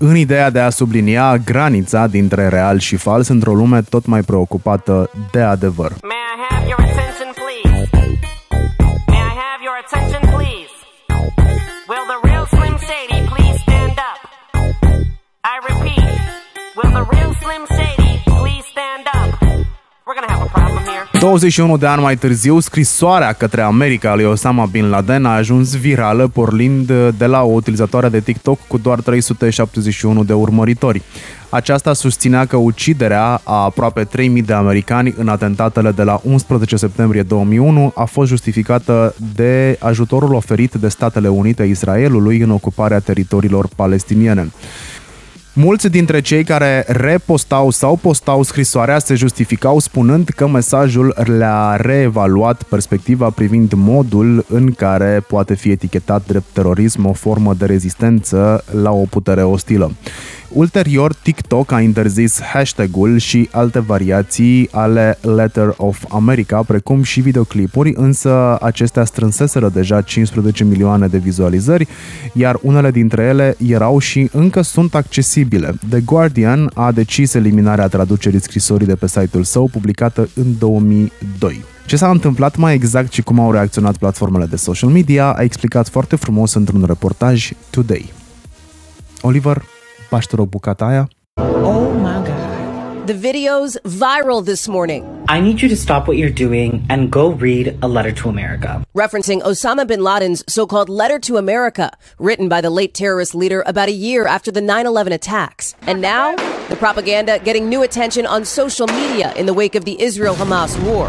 [0.01, 5.09] în ideea de a sublinia granița dintre real și fals într-o lume tot mai preocupată
[5.31, 5.91] de adevăr.
[6.01, 7.89] May I have your attention, please?
[9.07, 10.73] May I have your attention, please?
[11.91, 14.19] Will the real Slim Shady please stand up?
[15.53, 16.09] I repeat,
[16.77, 19.40] will the real Slim Shady please stand up?
[21.19, 26.27] 21 de ani mai târziu, scrisoarea către America lui Osama Bin Laden a ajuns virală
[26.27, 31.01] pornind de la o utilizatoare de TikTok cu doar 371 de urmăritori.
[31.49, 37.21] Aceasta susținea că uciderea a aproape 3000 de americani în atentatele de la 11 septembrie
[37.21, 44.51] 2001 a fost justificată de ajutorul oferit de Statele Unite Israelului în ocuparea teritoriilor palestiniene.
[45.53, 52.63] Mulți dintre cei care repostau sau postau scrisoarea se justificau spunând că mesajul le-a reevaluat
[52.63, 58.91] perspectiva privind modul în care poate fi etichetat drept terorism o formă de rezistență la
[58.91, 59.91] o putere ostilă.
[60.53, 67.93] Ulterior, TikTok a interzis hashtag-ul și alte variații ale Letter of America, precum și videoclipuri,
[67.95, 71.87] însă acestea strânseseră deja 15 milioane de vizualizări,
[72.33, 75.73] iar unele dintre ele erau și încă sunt accesibile.
[75.89, 81.63] The Guardian a decis eliminarea traducerii scrisorii de pe site-ul său, publicată în 2002.
[81.85, 85.89] Ce s-a întâmplat mai exact și cum au reacționat platformele de social media a explicat
[85.89, 88.13] foarte frumos într-un reportaj Today.
[89.21, 89.63] Oliver,
[90.11, 91.07] bași te bucata aia.
[91.39, 93.07] Oh my God.
[93.07, 95.01] The video's viral this morning.
[95.27, 98.71] I need you to stop what you're doing and go read A Letter to America.
[98.93, 101.87] Referencing Osama bin Laden's so called Letter to America,
[102.19, 105.75] written by the late terrorist leader about a year after the 9 11 attacks.
[105.89, 106.35] And now,
[106.67, 110.73] the propaganda getting new attention on social media in the wake of the Israel Hamas
[110.87, 111.07] war.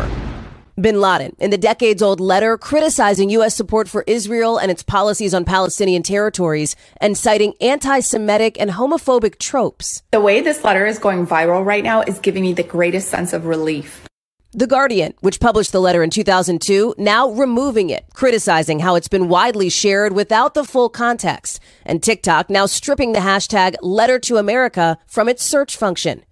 [0.81, 3.55] Bin Laden, in the decades old letter criticizing U.S.
[3.55, 9.39] support for Israel and its policies on Palestinian territories and citing anti Semitic and homophobic
[9.39, 10.03] tropes.
[10.13, 13.35] The way this letter is going viral right now is giving me the greatest sense
[13.35, 14.09] of relief.
[14.55, 19.29] The Guardian, which published the letter in 2002, now removing it, criticizing how it's been
[19.29, 24.99] widely shared without the full context, and TikTok now stripping the hashtag Letter to America
[25.07, 26.23] from its search function.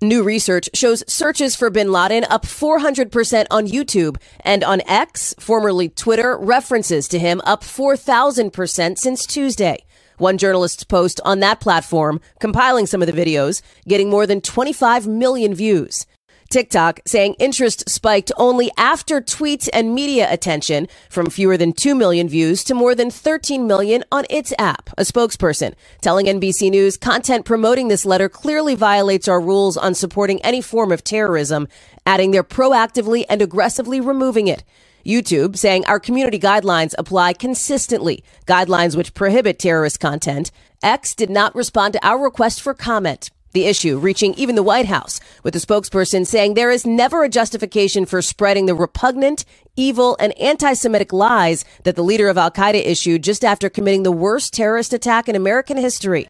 [0.00, 5.88] New research shows searches for bin Laden up 400% on YouTube, and on X, formerly
[5.88, 9.84] Twitter, references to him up 4,000% since Tuesday.
[10.16, 15.08] One journalist's post on that platform, compiling some of the videos, getting more than 25
[15.08, 16.06] million views.
[16.50, 22.28] TikTok saying interest spiked only after tweets and media attention from fewer than 2 million
[22.28, 27.44] views to more than 13 million on its app, a spokesperson telling NBC News content
[27.44, 31.68] promoting this letter clearly violates our rules on supporting any form of terrorism,
[32.06, 34.64] adding they're proactively and aggressively removing it.
[35.04, 40.50] YouTube saying our community guidelines apply consistently, guidelines which prohibit terrorist content.
[40.82, 43.30] X did not respond to our request for comment.
[43.58, 47.28] The issue reaching even the White House, with the spokesperson saying there is never a
[47.28, 49.44] justification for spreading the repugnant,
[49.74, 54.04] evil, and anti Semitic lies that the leader of Al Qaeda issued just after committing
[54.04, 56.28] the worst terrorist attack in American history.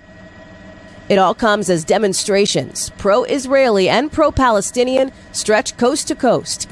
[1.10, 6.66] It all comes as demonstrations, pro Israeli and pro Palestinian, stretch coast to coast.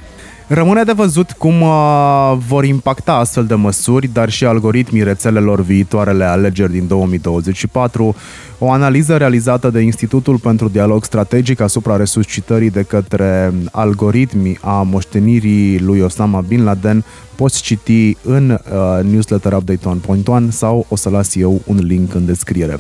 [0.49, 6.25] Rămâne de văzut cum uh, vor impacta astfel de măsuri, dar și algoritmii rețelelor viitoarele
[6.25, 8.15] alegeri din 2024.
[8.59, 15.81] O analiză realizată de Institutul pentru Dialog Strategic asupra resuscitării de către algoritmi a moștenirii
[15.81, 17.05] lui Osama Bin Laden
[17.37, 18.59] poți citi în uh,
[19.03, 19.99] newsletter Update
[20.45, 22.79] 1.1 sau o să las eu un link în descriere.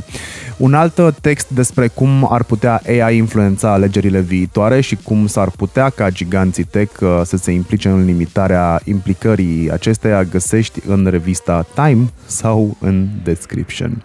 [0.56, 5.88] Un alt text despre cum ar putea AI influența alegerile viitoare și cum s-ar putea
[5.88, 12.10] ca giganții tech uh, să se implice în limitarea implicării acesteia găsești în revista Time
[12.26, 14.04] sau în description.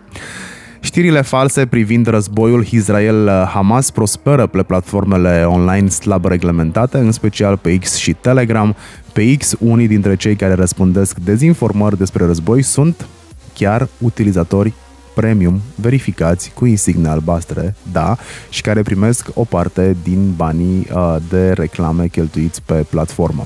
[0.83, 7.95] Știrile false privind războiul Israel-Hamas prosperă pe platformele online slab reglementate, în special pe X
[7.95, 8.75] și Telegram.
[9.13, 13.07] Pe X, unii dintre cei care răspundesc dezinformări despre război sunt
[13.53, 14.73] chiar utilizatori
[15.13, 18.17] premium verificați cu insigne albastre, da,
[18.49, 23.45] și care primesc o parte din banii uh, de reclame cheltuiți pe platformă.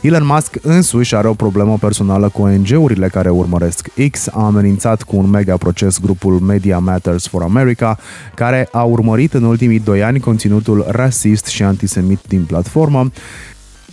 [0.00, 5.16] Elon Musk însuși are o problemă personală cu ONG-urile care urmăresc X, a amenințat cu
[5.16, 7.98] un mega proces grupul Media Matters for America,
[8.34, 13.10] care a urmărit în ultimii doi ani conținutul rasist și antisemit din platformă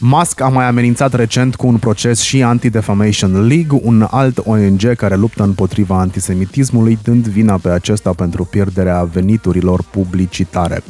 [0.03, 5.15] Musk a mai amenințat recent cu un proces și Anti-Defamation League, un alt ONG care
[5.15, 10.83] luptă împotriva antisemitismului, dând vina pe acesta pentru pierderea veniturilor publicitare.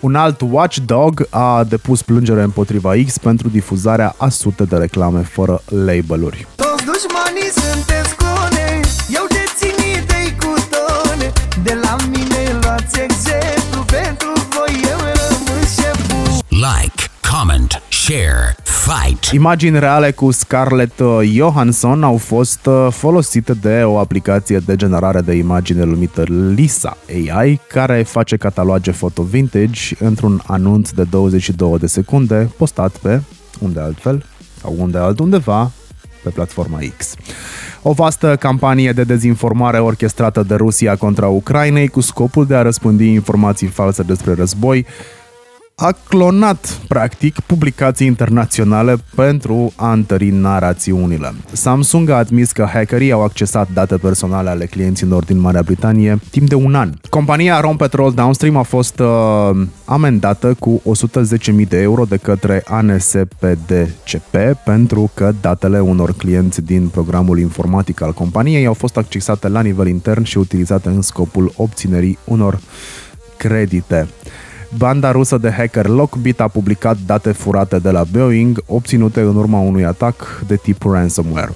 [0.00, 5.62] Un alt watchdog a depus plângere împotriva X pentru difuzarea a sute de reclame fără
[5.68, 6.46] labeluri.
[6.54, 14.32] Toți dușmanii sunteți clone Eu dețin idei cu tone De la mine luați exemplu Pentru
[14.54, 16.93] voi eu rămân șeful Like, comment,
[18.04, 19.30] share, fight.
[19.32, 25.20] Imagini reale cu Scarlett uh, Johansson au fost uh, folosite de o aplicație de generare
[25.20, 26.24] de imagine numită
[26.54, 33.20] Lisa AI, care face cataloage foto vintage într-un anunț de 22 de secunde postat pe
[33.60, 34.26] unde altfel
[34.60, 35.70] sau unde altundeva
[36.22, 37.14] pe platforma X.
[37.82, 43.06] O vastă campanie de dezinformare orchestrată de Rusia contra Ucrainei cu scopul de a răspândi
[43.06, 44.86] informații false despre război
[45.76, 51.34] a clonat, practic, publicații internaționale pentru a întări narațiunile.
[51.52, 56.48] Samsung a admis că hackerii au accesat date personale ale clienților din Marea Britanie timp
[56.48, 56.92] de un an.
[57.08, 59.50] Compania Rom Petrol Downstream a fost uh,
[59.84, 60.82] amendată cu
[61.58, 68.12] 110.000 de euro de către ANSPDCP pentru că datele unor clienți din programul informatic al
[68.12, 72.60] companiei au fost accesate la nivel intern și utilizate în scopul obținerii unor
[73.36, 74.08] credite.
[74.76, 79.58] Banda rusă de hacker Lockbit a publicat date furate de la Boeing obținute în urma
[79.58, 81.54] unui atac de tip ransomware.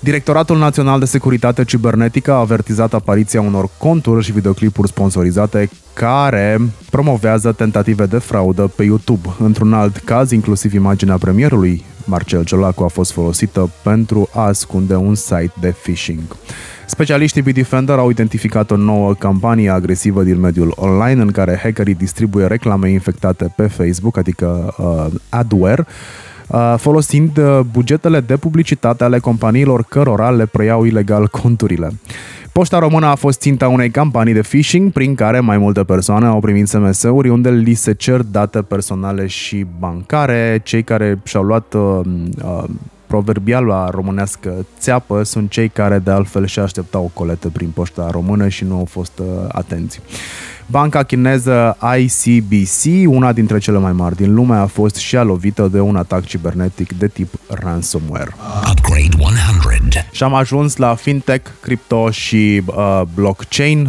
[0.00, 7.52] Directoratul Național de Securitate Cibernetică a avertizat apariția unor conturi și videoclipuri sponsorizate care promovează
[7.52, 9.28] tentative de fraudă pe YouTube.
[9.38, 15.14] Într-un alt caz, inclusiv imaginea premierului Marcel Ciolacu a fost folosită pentru a ascunde un
[15.14, 16.36] site de phishing.
[16.86, 22.46] Specialiștii Bitdefender au identificat o nouă campanie agresivă din mediul online în care hackerii distribuie
[22.46, 26.29] reclame infectate pe Facebook, adică uh, adware, uh,
[26.76, 31.90] folosind uh, bugetele de publicitate ale companiilor cărora le preiau ilegal conturile.
[32.52, 36.40] Poșta Română a fost ținta unei campanii de phishing prin care mai multe persoane au
[36.40, 40.60] primit SMS-uri unde li se cer date personale și bancare.
[40.64, 42.00] Cei care și-au luat uh,
[42.44, 42.64] uh,
[43.10, 48.48] proverbiala românească țeapă sunt cei care de altfel și așteptau o coletă prin poșta română
[48.48, 50.00] și nu au fost uh, atenți.
[50.66, 55.68] Banca chineză ICBC, una dintre cele mai mari din lume, a fost și a lovită
[55.72, 58.34] de un atac cibernetic de tip ransomware.
[58.70, 60.06] Upgrade 100.
[60.12, 63.88] Și am ajuns la fintech, crypto și uh, blockchain.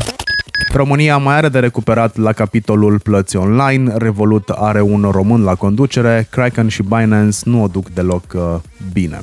[0.69, 6.27] România mai are de recuperat la capitolul plăți online, Revolut are un român la conducere,
[6.29, 8.55] Kraken și Binance nu o duc deloc uh,
[8.93, 9.19] bine.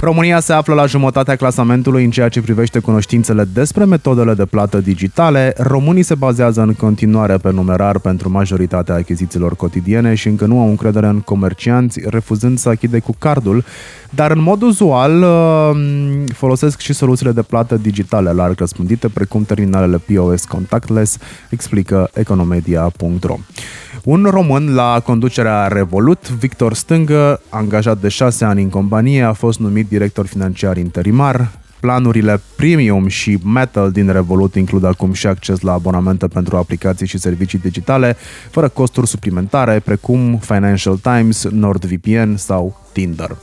[0.00, 4.78] România se află la jumătatea clasamentului în ceea ce privește cunoștințele despre metodele de plată
[4.78, 5.54] digitale.
[5.56, 10.68] Românii se bazează în continuare pe numerar pentru majoritatea achizițiilor cotidiene și încă nu au
[10.68, 13.64] încredere în comercianți, refuzând să achide cu cardul,
[14.10, 19.98] dar în mod uzual uh, folosesc și soluțiile de plată digitale larg răspândite, precum terminalele
[19.98, 21.18] POS contactless,
[21.50, 23.36] explică economedia.ro.
[24.04, 29.58] Un român la conducerea Revolut, Victor Stângă, angajat de șase ani în companie, a fost
[29.58, 31.50] numit director financiar interimar.
[31.80, 37.18] Planurile Premium și Metal din Revolut includ acum și acces la abonamente pentru aplicații și
[37.18, 38.16] servicii digitale,
[38.50, 43.36] fără costuri suplimentare, precum Financial Times, NordVPN sau Tinder.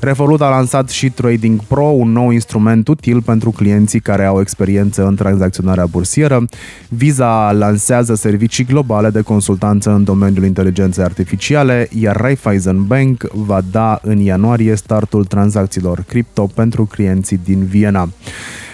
[0.00, 5.06] Revolut a lansat și Trading Pro, un nou instrument util pentru clienții care au experiență
[5.06, 6.44] în tranzacționarea bursieră.
[6.88, 14.00] Visa lansează servicii globale de consultanță în domeniul inteligenței artificiale, iar Raiffeisen Bank va da
[14.02, 18.08] în ianuarie startul tranzacțiilor cripto pentru clienții din Viena.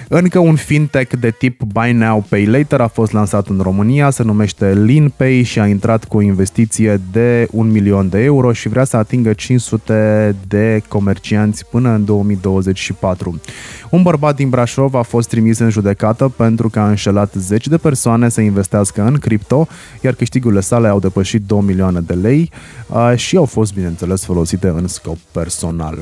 [0.09, 4.23] Încă un fintech de tip Buy Now, Pay Later a fost lansat în România, se
[4.23, 8.85] numește LeanPay și a intrat cu o investiție de 1 milion de euro și vrea
[8.85, 13.41] să atingă 500 de comercianți până în 2024.
[13.91, 17.77] Un bărbat din Brașov a fost trimis în judecată pentru că a înșelat 10 de
[17.77, 19.69] persoane să investească în cripto,
[20.01, 22.51] iar câștigurile sale au depășit 2 milioane de lei
[23.17, 25.99] și au fost, bineînțeles, folosite în scop personal.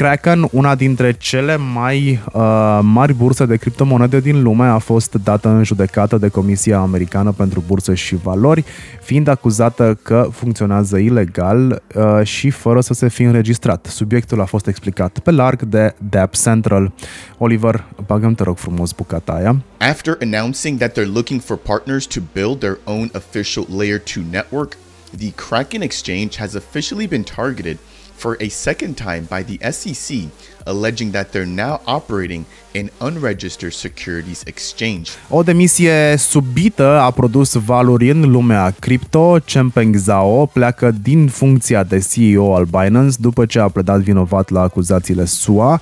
[0.00, 5.48] Kraken, una dintre cele mai uh, mari burse de criptomonede din lume, a fost dată
[5.48, 8.64] în judecată de Comisia Americană pentru Burse și Valori,
[9.02, 13.86] fiind acuzată că funcționează ilegal uh, și fără să se fi înregistrat.
[13.86, 16.92] Subiectul a fost explicat pe larg de Dap Central.
[17.38, 19.56] Oliver, bagăm te rog frumos bucata aia.
[19.78, 24.76] After announcing that they're looking for partners to build their own official Layer 2 network,
[25.18, 27.78] the Kraken exchange has officially been targeted
[28.20, 30.28] for a second time by the SEC,
[30.64, 32.44] alleging that they're now operating
[32.74, 35.10] an unregistered securities exchange.
[35.28, 39.36] O demisie subită a produs valuri în lumea cripto.
[39.46, 44.60] Changpeng Zhao pleacă din funcția de CEO al Binance după ce a pledat vinovat la
[44.60, 45.80] acuzațiile SUA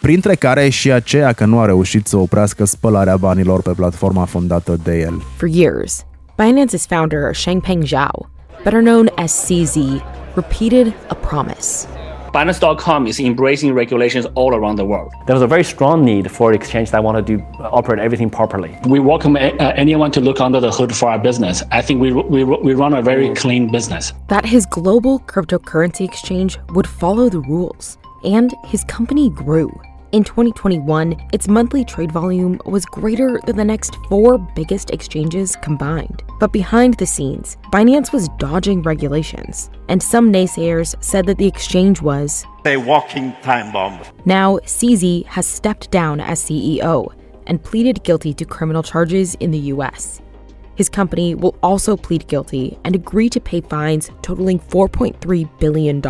[0.00, 4.78] printre care și aceea că nu a reușit să oprească spălarea banilor pe platforma fondată
[4.82, 5.22] de el.
[5.36, 6.04] For years,
[6.36, 8.30] Binance's founder Changpeng Zhao,
[8.64, 11.86] better known as CZ, repeated a promise.
[12.32, 15.12] Binance.com is embracing regulations all around the world.
[15.26, 18.78] There was a very strong need for exchange that want to do operate everything properly.
[18.86, 19.40] We welcome uh,
[19.74, 21.64] anyone to look under the hood for our business.
[21.72, 24.12] I think we, we, we run a very clean business.
[24.28, 29.68] That his global cryptocurrency exchange would follow the rules, and his company grew.
[30.12, 36.24] In 2021, its monthly trade volume was greater than the next four biggest exchanges combined.
[36.40, 42.02] But behind the scenes, Binance was dodging regulations, and some naysayers said that the exchange
[42.02, 44.00] was a walking time bomb.
[44.24, 47.14] Now, CZ has stepped down as CEO
[47.46, 50.20] and pleaded guilty to criminal charges in the US.
[50.74, 56.00] His company will also plead guilty and agree to pay fines totaling $4.3 billion.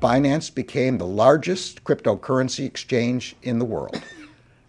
[0.00, 4.02] Binance became the largest cryptocurrency exchange in the world.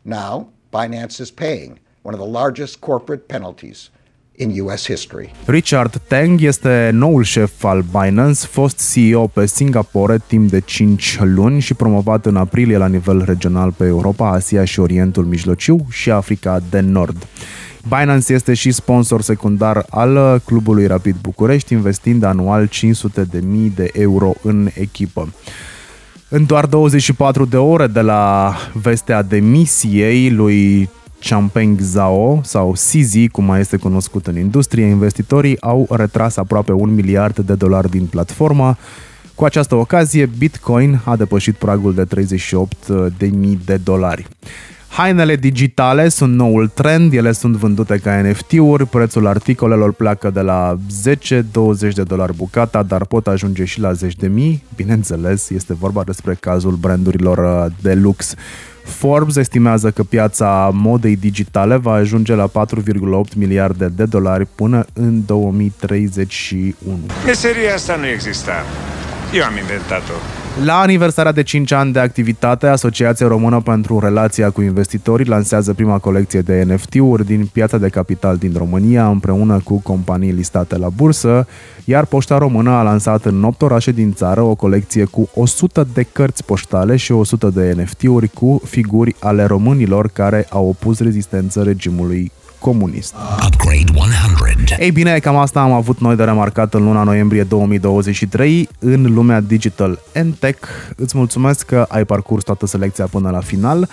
[0.01, 3.89] Now, Binance is paying one of the largest corporate penalties
[4.35, 5.31] in US history.
[5.45, 11.59] Richard Tang este noul șef al Binance, fost CEO pe Singapore timp de 5 luni
[11.59, 16.59] și promovat în aprilie la nivel regional pe Europa, Asia și Orientul Mijlociu și Africa
[16.69, 17.27] de Nord.
[17.87, 23.41] Binance este și sponsor secundar al clubului Rapid București, investind anual 500.000
[23.75, 25.33] de euro în echipă.
[26.29, 30.89] În doar 24 de ore de la vestea demisiei lui
[31.19, 36.93] Champeng Zhao sau CZ, cum mai este cunoscut în industrie, investitorii au retras aproape un
[36.93, 38.77] miliard de dolari din platforma.
[39.35, 43.29] Cu această ocazie, Bitcoin a depășit pragul de 38.000
[43.65, 44.27] de dolari.
[44.91, 50.77] Hainele digitale sunt noul trend, ele sunt vândute ca NFT-uri, prețul articolelor pleacă de la
[51.89, 54.63] 10-20 de dolari bucata, dar pot ajunge și la 10 de mii.
[54.75, 58.33] Bineînțeles, este vorba despre cazul brandurilor uh, de lux.
[58.83, 65.25] Forbes estimează că piața modei digitale va ajunge la 4,8 miliarde de dolari până în
[65.25, 66.99] 2031.
[67.25, 68.53] Meseria asta nu exista.
[69.33, 70.13] Eu am inventat-o.
[70.65, 75.97] La aniversarea de 5 ani de activitate, Asociația Română pentru Relația cu Investitorii lansează prima
[75.97, 81.47] colecție de NFT-uri din piața de capital din România împreună cu companii listate la bursă,
[81.85, 86.03] iar Poșta Română a lansat în 8 orașe din țară o colecție cu 100 de
[86.03, 92.31] cărți poștale și 100 de NFT-uri cu figuri ale românilor care au opus rezistență regimului
[92.61, 93.13] comunist.
[93.45, 94.75] Upgrade 100.
[94.79, 99.41] Ei bine, cam asta am avut noi de remarcat în luna noiembrie 2023 în lumea
[99.41, 100.67] digital and tech.
[100.95, 103.89] Îți mulțumesc că ai parcurs toată selecția până la final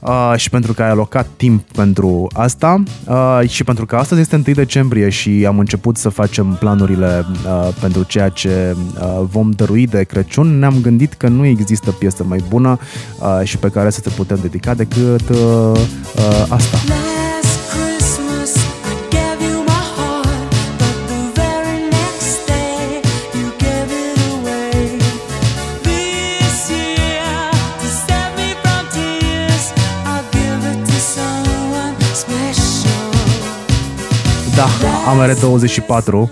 [0.00, 4.42] uh, și pentru că ai alocat timp pentru asta uh, și pentru că astăzi este
[4.46, 9.86] 1 decembrie și am început să facem planurile uh, pentru ceea ce uh, vom dărui
[9.86, 12.78] de Crăciun, ne-am gândit că nu există piesă mai bună
[13.18, 16.78] uh, și pe care să te putem dedica decât uh, uh, asta.
[35.04, 36.30] Da, am are 24.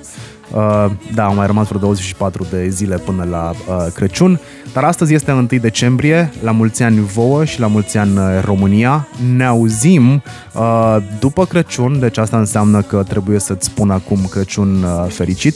[0.50, 4.40] Uh, da, au mai rămas vreo 24 de zile până la uh, Crăciun,
[4.72, 9.08] dar astăzi este 1 decembrie, la mulți ani vouă și la mulți ani uh, România.
[9.36, 10.22] Ne auzim
[10.54, 15.54] uh, după Crăciun, deci asta înseamnă că trebuie să-ți spun acum Crăciun uh, fericit.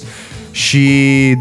[0.51, 0.89] Și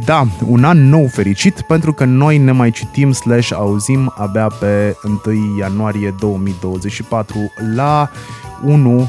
[0.06, 4.96] da, un an nou fericit pentru că noi ne mai citim slash auzim abia pe
[5.26, 7.38] 1 ianuarie 2024
[7.76, 8.10] la
[8.66, 9.08] 1 uh,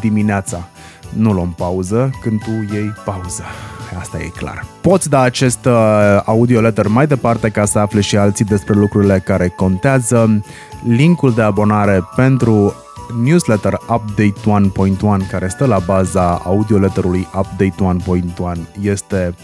[0.00, 0.68] dimineața
[1.16, 3.42] nu luăm pauză când tu iei pauză.
[3.98, 4.64] Asta e clar.
[4.80, 5.72] Poți da acest uh,
[6.24, 10.44] audio letter mai departe ca să afle și alții despre lucrurile care contează.
[10.86, 12.74] Linkul de abonare pentru
[13.24, 14.34] newsletter Update
[15.22, 17.74] 1.1 care stă la baza audioletterului Update
[18.54, 19.34] 1.1 este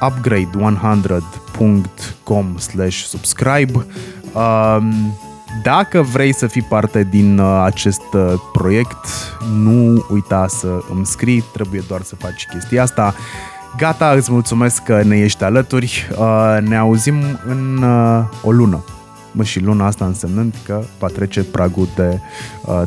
[0.00, 3.86] upgrade100.com slash subscribe.
[4.34, 5.14] Um,
[5.62, 9.06] dacă vrei să fii parte din uh, acest uh, proiect,
[9.54, 13.14] nu uita să îmi scrii, trebuie doar să faci chestia asta.
[13.76, 16.08] Gata, îți mulțumesc că ne ești alături.
[16.18, 17.16] Uh, ne auzim
[17.46, 17.84] în
[18.42, 18.84] o lună.
[19.32, 22.20] Mă, și luna asta însemnând că va trece pragul de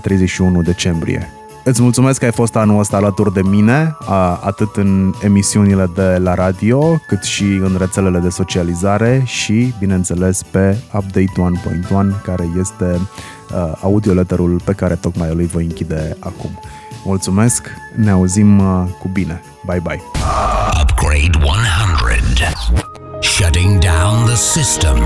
[0.02, 1.30] 31 decembrie.
[1.68, 3.98] Îți mulțumesc că ai fost anul ăsta alături de mine,
[4.42, 10.78] atât în emisiunile de la radio, cât și în rețelele de socializare și, bineînțeles, pe
[10.94, 11.32] Update
[12.12, 13.00] 1.1, care este
[13.82, 16.60] audioletterul pe care tocmai îl voi închide acum.
[17.06, 18.62] Mulțumesc, ne auzim
[19.00, 19.42] cu bine.
[19.66, 20.02] Bye bye.
[20.82, 21.56] Upgrade 100.
[23.22, 24.98] Shutting down the system.